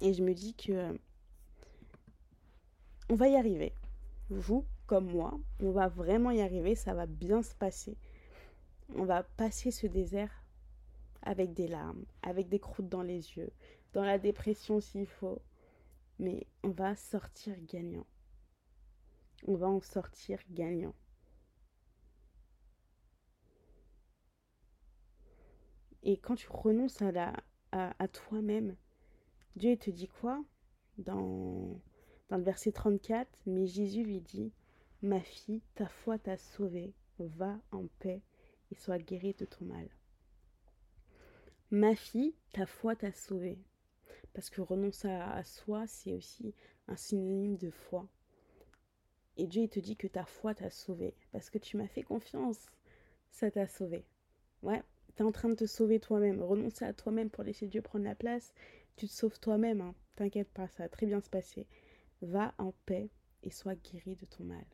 et 0.00 0.12
je 0.12 0.22
me 0.22 0.34
dis 0.34 0.54
que 0.54 0.72
euh, 0.72 0.92
on 3.10 3.14
va 3.14 3.28
y 3.28 3.36
arriver. 3.36 3.72
Vous, 4.30 4.64
comme 4.86 5.10
moi, 5.10 5.38
on 5.60 5.70
va 5.70 5.88
vraiment 5.88 6.30
y 6.30 6.40
arriver, 6.40 6.74
ça 6.74 6.94
va 6.94 7.06
bien 7.06 7.42
se 7.42 7.54
passer. 7.54 7.96
On 8.94 9.04
va 9.04 9.22
passer 9.22 9.70
ce 9.70 9.86
désert 9.86 10.44
avec 11.22 11.54
des 11.54 11.68
larmes, 11.68 12.04
avec 12.22 12.48
des 12.48 12.58
croûtes 12.58 12.88
dans 12.88 13.02
les 13.02 13.36
yeux, 13.36 13.50
dans 13.92 14.04
la 14.04 14.18
dépression 14.18 14.80
s'il 14.80 15.06
faut. 15.06 15.40
Mais 16.18 16.46
on 16.62 16.70
va 16.70 16.96
sortir 16.96 17.56
gagnant. 17.62 18.06
On 19.46 19.56
va 19.56 19.68
en 19.68 19.80
sortir 19.80 20.38
gagnant. 20.50 20.94
Et 26.02 26.18
quand 26.18 26.34
tu 26.34 26.48
renonces 26.48 27.02
à 27.02 27.34
à 27.72 28.08
toi-même. 28.08 28.76
Dieu 29.56 29.76
te 29.76 29.90
dit 29.90 30.08
quoi? 30.08 30.44
Dans, 30.98 31.80
dans 32.28 32.36
le 32.36 32.44
verset 32.44 32.72
34 32.72 33.28
Mais 33.46 33.66
Jésus 33.66 34.04
lui 34.04 34.20
dit 34.20 34.52
Ma 35.02 35.20
fille, 35.20 35.62
ta 35.74 35.88
foi 35.88 36.18
t'a 36.18 36.36
sauvée, 36.36 36.94
va 37.18 37.58
en 37.72 37.86
paix 37.98 38.22
et 38.70 38.74
sois 38.74 38.98
guérie 38.98 39.34
de 39.34 39.44
ton 39.44 39.64
mal. 39.64 39.88
Ma 41.70 41.94
fille, 41.94 42.34
ta 42.52 42.66
foi 42.66 42.96
t'a 42.96 43.12
sauvée. 43.12 43.58
Parce 44.34 44.50
que 44.50 44.60
renoncer 44.60 45.08
à, 45.08 45.42
soi, 45.44 45.86
c'est 45.86 46.12
aussi 46.12 46.54
un 46.88 46.96
synonyme 46.96 47.56
de 47.56 47.70
foi. 47.70 48.06
Et 49.36 49.46
Dieu 49.46 49.62
il 49.62 49.68
te 49.68 49.80
dit 49.80 49.96
que 49.96 50.08
ta 50.08 50.24
foi 50.24 50.54
t'a 50.54 50.70
sauvé. 50.70 51.14
Parce 51.32 51.50
que 51.50 51.58
tu 51.58 51.76
m'as 51.76 51.86
fait 51.86 52.02
confiance. 52.02 52.66
Ça 53.30 53.50
t'a 53.50 53.66
sauvé. 53.66 54.04
Ouais, 54.62 54.82
tu 55.16 55.22
es 55.22 55.26
en 55.26 55.32
train 55.32 55.48
de 55.48 55.54
te 55.54 55.66
sauver 55.66 56.00
toi-même. 56.00 56.42
Renoncer 56.42 56.84
à 56.84 56.92
toi-même 56.92 57.30
pour 57.30 57.44
laisser 57.44 57.68
Dieu 57.68 57.80
prendre 57.80 58.04
la 58.04 58.16
place. 58.16 58.52
Tu 58.96 59.06
te 59.06 59.12
sauves 59.12 59.38
toi-même. 59.38 59.80
Hein. 59.80 59.94
T'inquiète 60.16 60.50
pas, 60.50 60.68
ça 60.68 60.84
va 60.84 60.88
très 60.88 61.06
bien 61.06 61.20
se 61.20 61.30
passer. 61.30 61.66
Va 62.20 62.54
en 62.58 62.72
paix 62.86 63.10
et 63.44 63.50
sois 63.50 63.76
guéri 63.76 64.16
de 64.16 64.26
ton 64.26 64.44
mal. 64.44 64.66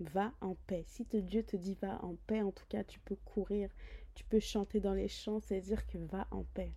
Va 0.00 0.32
en 0.40 0.56
paix. 0.66 0.84
Si 0.86 1.04
Dieu 1.04 1.42
te 1.44 1.56
dit 1.56 1.74
va 1.74 2.02
en 2.04 2.16
paix, 2.26 2.42
en 2.42 2.52
tout 2.52 2.66
cas, 2.68 2.82
tu 2.82 2.98
peux 3.00 3.16
courir, 3.16 3.70
tu 4.14 4.24
peux 4.24 4.40
chanter 4.40 4.80
dans 4.80 4.94
les 4.94 5.08
champs, 5.08 5.40
c'est 5.40 5.60
dire 5.60 5.86
que 5.86 5.98
va 5.98 6.26
en 6.30 6.44
paix. 6.54 6.72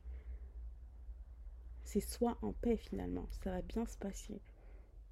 C'est 1.84 2.00
soit 2.00 2.38
en 2.42 2.54
paix 2.54 2.78
finalement, 2.78 3.28
ça 3.44 3.52
va 3.52 3.62
bien 3.62 3.86
se 3.86 3.98
passer. 3.98 4.42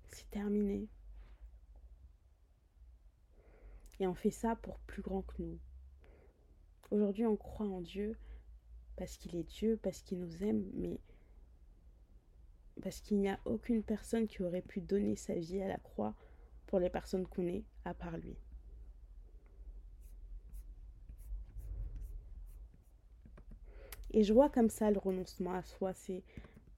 C'est 0.10 0.30
terminé. 0.32 0.88
Et 4.00 4.08
on 4.08 4.16
fait 4.16 4.32
ça 4.32 4.56
pour 4.56 4.80
plus 4.80 5.02
grand 5.02 5.22
que 5.22 5.42
nous. 5.42 5.60
Aujourd'hui, 6.90 7.26
on 7.26 7.38
croit 7.38 7.68
en 7.68 7.82
Dieu 7.82 8.18
parce 8.98 9.18
qu'il 9.18 9.36
est 9.36 9.44
Dieu, 9.44 9.80
parce 9.82 10.02
qu'il 10.02 10.20
nous 10.20 10.44
aime, 10.44 10.70
mais 10.74 11.00
parce 12.82 13.00
qu'il 13.00 13.20
n'y 13.20 13.30
a 13.30 13.40
aucune 13.46 13.84
personne 13.84 14.28
qui 14.28 14.42
aurait 14.42 14.62
pu 14.62 14.82
donner 14.82 15.16
sa 15.16 15.36
vie 15.36 15.62
à 15.62 15.68
la 15.68 15.78
croix 15.78 16.16
pour 16.68 16.80
les 16.80 16.90
personnes 16.90 17.28
qu'on 17.28 17.48
est, 17.48 17.64
à 17.86 17.94
part 17.94 18.18
lui. 18.18 18.36
Et 24.14 24.24
je 24.24 24.34
vois 24.34 24.50
comme 24.50 24.70
ça 24.70 24.92
le 24.92 25.00
renoncement 25.00 25.54
à 25.54 25.64
soi, 25.64 25.94
c'est 25.94 26.24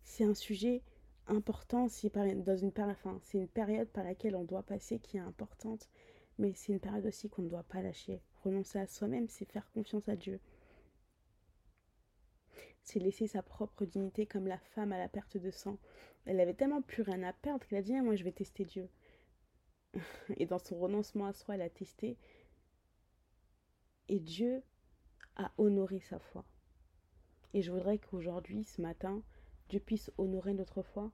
c'est 0.04 0.24
un 0.24 0.34
sujet 0.34 0.82
important, 1.28 1.88
c'est 1.88 2.14
dans 2.14 2.58
une, 2.58 2.72
enfin, 2.78 3.20
une 3.34 3.48
période 3.48 3.88
par 3.90 4.04
laquelle 4.04 4.36
on 4.36 4.44
doit 4.44 4.64
passer 4.64 5.00
qui 5.00 5.18
est 5.18 5.22
importante, 5.22 5.90
mais 6.38 6.54
c'est 6.54 6.74
une 6.74 6.80
période 6.80 7.06
aussi 7.06 7.30
qu'on 7.30 7.44
ne 7.44 7.50
doit 7.50 7.64
pas 7.64 7.82
lâcher. 7.82 8.22
Renoncer 8.44 8.80
à 8.80 8.88
soi-même, 8.88 9.28
c'est 9.30 9.46
faire 9.46 9.70
confiance 9.72 10.08
à 10.10 10.16
Dieu. 10.16 10.40
C'est 12.84 13.00
laisser 13.00 13.28
sa 13.28 13.42
propre 13.42 13.86
dignité 13.86 14.26
comme 14.26 14.48
la 14.48 14.58
femme 14.58 14.92
à 14.92 14.98
la 14.98 15.08
perte 15.08 15.38
de 15.38 15.52
sang. 15.52 15.78
Elle 16.26 16.40
avait 16.40 16.54
tellement 16.54 16.82
plus 16.82 17.04
rien 17.04 17.24
à 17.24 17.32
perdre 17.32 17.66
qu'elle 17.66 17.80
a 17.80 17.82
dit 17.82 17.94
Moi, 18.02 18.16
je 18.16 18.24
vais 18.24 18.32
tester 18.32 18.66
Dieu. 18.66 18.90
Et 20.38 20.46
dans 20.46 20.60
son 20.60 20.78
renoncement 20.78 21.28
à 21.28 21.34
soi, 21.34 21.56
elle 21.56 21.62
a 21.62 21.70
testé. 21.70 22.18
Et 24.10 24.20
Dieu 24.20 24.64
a 25.38 25.52
honoré 25.58 26.02
sa 26.02 26.20
foi. 26.20 26.44
Et 27.54 27.62
je 27.62 27.72
voudrais 27.72 28.00
qu'aujourd'hui, 28.00 28.66
ce 28.66 28.82
matin, 28.82 29.24
Puisse 29.80 30.12
honorer 30.18 30.54
notre 30.54 30.82
foi. 30.82 31.12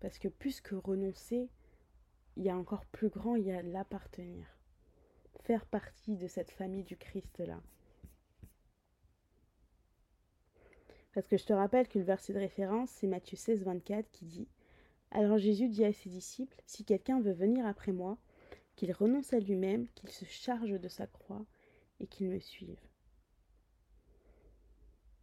Parce 0.00 0.18
que 0.18 0.28
plus 0.28 0.60
que 0.60 0.74
renoncer, 0.74 1.48
il 2.36 2.44
y 2.44 2.50
a 2.50 2.56
encore 2.56 2.84
plus 2.86 3.08
grand, 3.08 3.36
il 3.36 3.46
y 3.46 3.52
a 3.52 3.62
l'appartenir. 3.62 4.46
Faire 5.40 5.66
partie 5.66 6.16
de 6.16 6.26
cette 6.26 6.50
famille 6.50 6.84
du 6.84 6.96
Christ-là. 6.96 7.60
Parce 11.14 11.28
que 11.28 11.38
je 11.38 11.46
te 11.46 11.52
rappelle 11.54 11.88
que 11.88 11.98
le 11.98 12.04
verset 12.04 12.34
de 12.34 12.38
référence, 12.38 12.90
c'est 12.90 13.06
Matthieu 13.06 13.38
16, 13.38 13.64
24 13.64 14.10
qui 14.10 14.26
dit 14.26 14.48
Alors 15.10 15.38
Jésus 15.38 15.68
dit 15.68 15.84
à 15.84 15.92
ses 15.92 16.10
disciples 16.10 16.60
Si 16.66 16.84
quelqu'un 16.84 17.20
veut 17.20 17.32
venir 17.32 17.64
après 17.66 17.92
moi, 17.92 18.18
qu'il 18.74 18.92
renonce 18.92 19.32
à 19.32 19.40
lui-même, 19.40 19.88
qu'il 19.94 20.10
se 20.10 20.26
charge 20.26 20.78
de 20.78 20.88
sa 20.88 21.06
croix 21.06 21.46
et 22.00 22.06
qu'il 22.06 22.28
me 22.28 22.38
suive. 22.38 22.85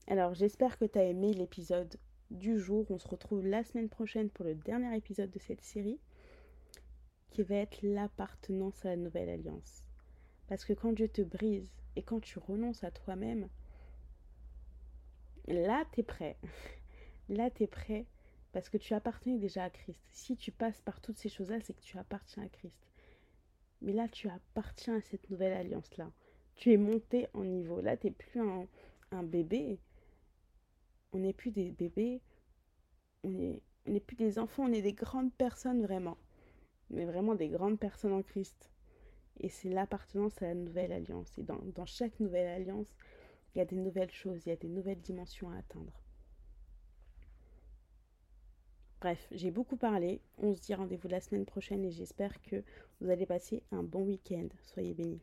Alors 0.08 0.34
j'espère 0.34 0.78
que 0.78 0.86
tu 0.86 1.00
as 1.00 1.06
aimé 1.06 1.34
l'épisode 1.34 1.96
du 2.30 2.60
jour. 2.60 2.86
On 2.89 3.00
se 3.00 3.08
retrouve 3.08 3.48
la 3.48 3.63
semaine 3.63 3.88
prochaine 3.88 4.30
pour 4.30 4.44
le 4.44 4.54
dernier 4.54 4.96
épisode 4.98 5.32
de 5.32 5.39
cette 5.39 5.62
série 5.62 6.00
qui 7.30 7.42
va 7.42 7.56
être 7.56 7.82
l'appartenance 7.82 8.86
à 8.86 8.89
la 8.89 8.98
nouvelle 8.98 9.30
alliance. 9.30 9.84
Parce 10.48 10.66
que 10.66 10.74
quand 10.74 10.92
Dieu 10.92 11.08
te 11.08 11.22
brise 11.22 11.72
et 11.96 12.04
quand 12.04 12.20
tu 12.20 12.38
renonces 12.38 12.84
à 12.84 12.92
toi-même, 12.92 13.48
là 15.48 15.86
tu 15.94 16.02
es 16.02 16.04
prêt. 16.04 16.38
Là 17.30 17.50
tu 17.50 17.63
es 17.63 17.68
prêt 17.68 18.06
parce 18.52 18.68
que 18.68 18.78
tu 18.78 18.94
appartenais 18.94 19.38
déjà 19.38 19.63
à 19.63 19.70
Christ. 19.70 20.02
Si 20.12 20.36
tu 20.36 20.52
passes 20.52 20.82
par 20.82 21.00
toutes 21.00 21.18
ces 21.18 21.30
choses-là, 21.30 21.62
c'est 21.62 21.74
que 21.74 21.82
tu 21.82 21.98
appartiens 21.98 22.44
à 22.44 22.50
Christ. 22.50 22.92
Mais 23.82 23.94
là 23.94 24.10
tu 24.10 24.28
appartiens 24.28 24.98
à 24.98 25.02
cette 25.02 25.30
nouvelle 25.30 25.54
alliance-là. 25.54 26.12
Tu 26.56 26.74
es 26.74 26.78
monté 26.78 27.28
en 27.34 27.46
niveau. 27.46 27.80
Là 27.80 27.96
tu 27.96 28.08
n'es 28.08 28.12
plus 28.12 28.42
un, 28.42 28.68
un 29.12 29.24
bébé, 29.24 29.80
on 31.13 31.19
n'est 31.19 31.34
plus 31.34 31.52
des 31.52 31.71
bébés, 31.71 32.21
on 33.23 33.60
n'est 33.88 33.99
plus 33.99 34.15
des 34.15 34.39
enfants, 34.39 34.65
on 34.65 34.73
est 34.73 34.82
des 34.82 34.93
grandes 34.93 35.34
personnes 35.34 35.82
vraiment. 35.82 36.17
Mais 36.89 37.06
vraiment 37.06 37.36
des 37.36 37.47
grandes 37.47 37.80
personnes 37.80 38.13
en 38.13 38.21
Christ. 38.21 38.69
Et 39.39 39.49
c'est 39.49 39.69
l'appartenance 39.69 40.41
à 40.41 40.47
la 40.47 40.56
nouvelle 40.56 40.91
alliance. 40.91 41.38
Et 41.38 41.43
dans, 41.43 41.60
dans 41.76 41.86
chaque 41.86 42.19
nouvelle 42.19 42.47
alliance, 42.47 42.93
il 43.54 43.60
y 43.60 43.62
a 43.62 43.65
des 43.65 43.78
nouvelles 43.78 44.12
choses, 44.12 44.45
il 44.45 44.49
y 44.49 44.52
a 44.52 44.58
des 44.58 44.67
nouvelles 44.67 45.02
dimensions 45.02 45.49
à 45.49 45.58
atteindre. 45.58 46.04
Bref, 49.02 49.28
j'ai 49.32 49.52
beaucoup 49.52 49.76
parlé. 49.76 50.21
On 50.38 50.54
se 50.54 50.62
dit 50.62 50.73
rendez-vous 50.73 51.10
la 51.10 51.19
semaine 51.19 51.45
prochaine 51.45 51.84
et 51.84 51.91
j'espère 51.91 52.41
que 52.41 52.63
vous 53.02 53.10
allez 53.10 53.26
passer 53.26 53.62
un 53.71 53.84
bon 53.84 54.04
week-end. 54.04 54.47
Soyez 54.62 54.93
bénis. 54.93 55.21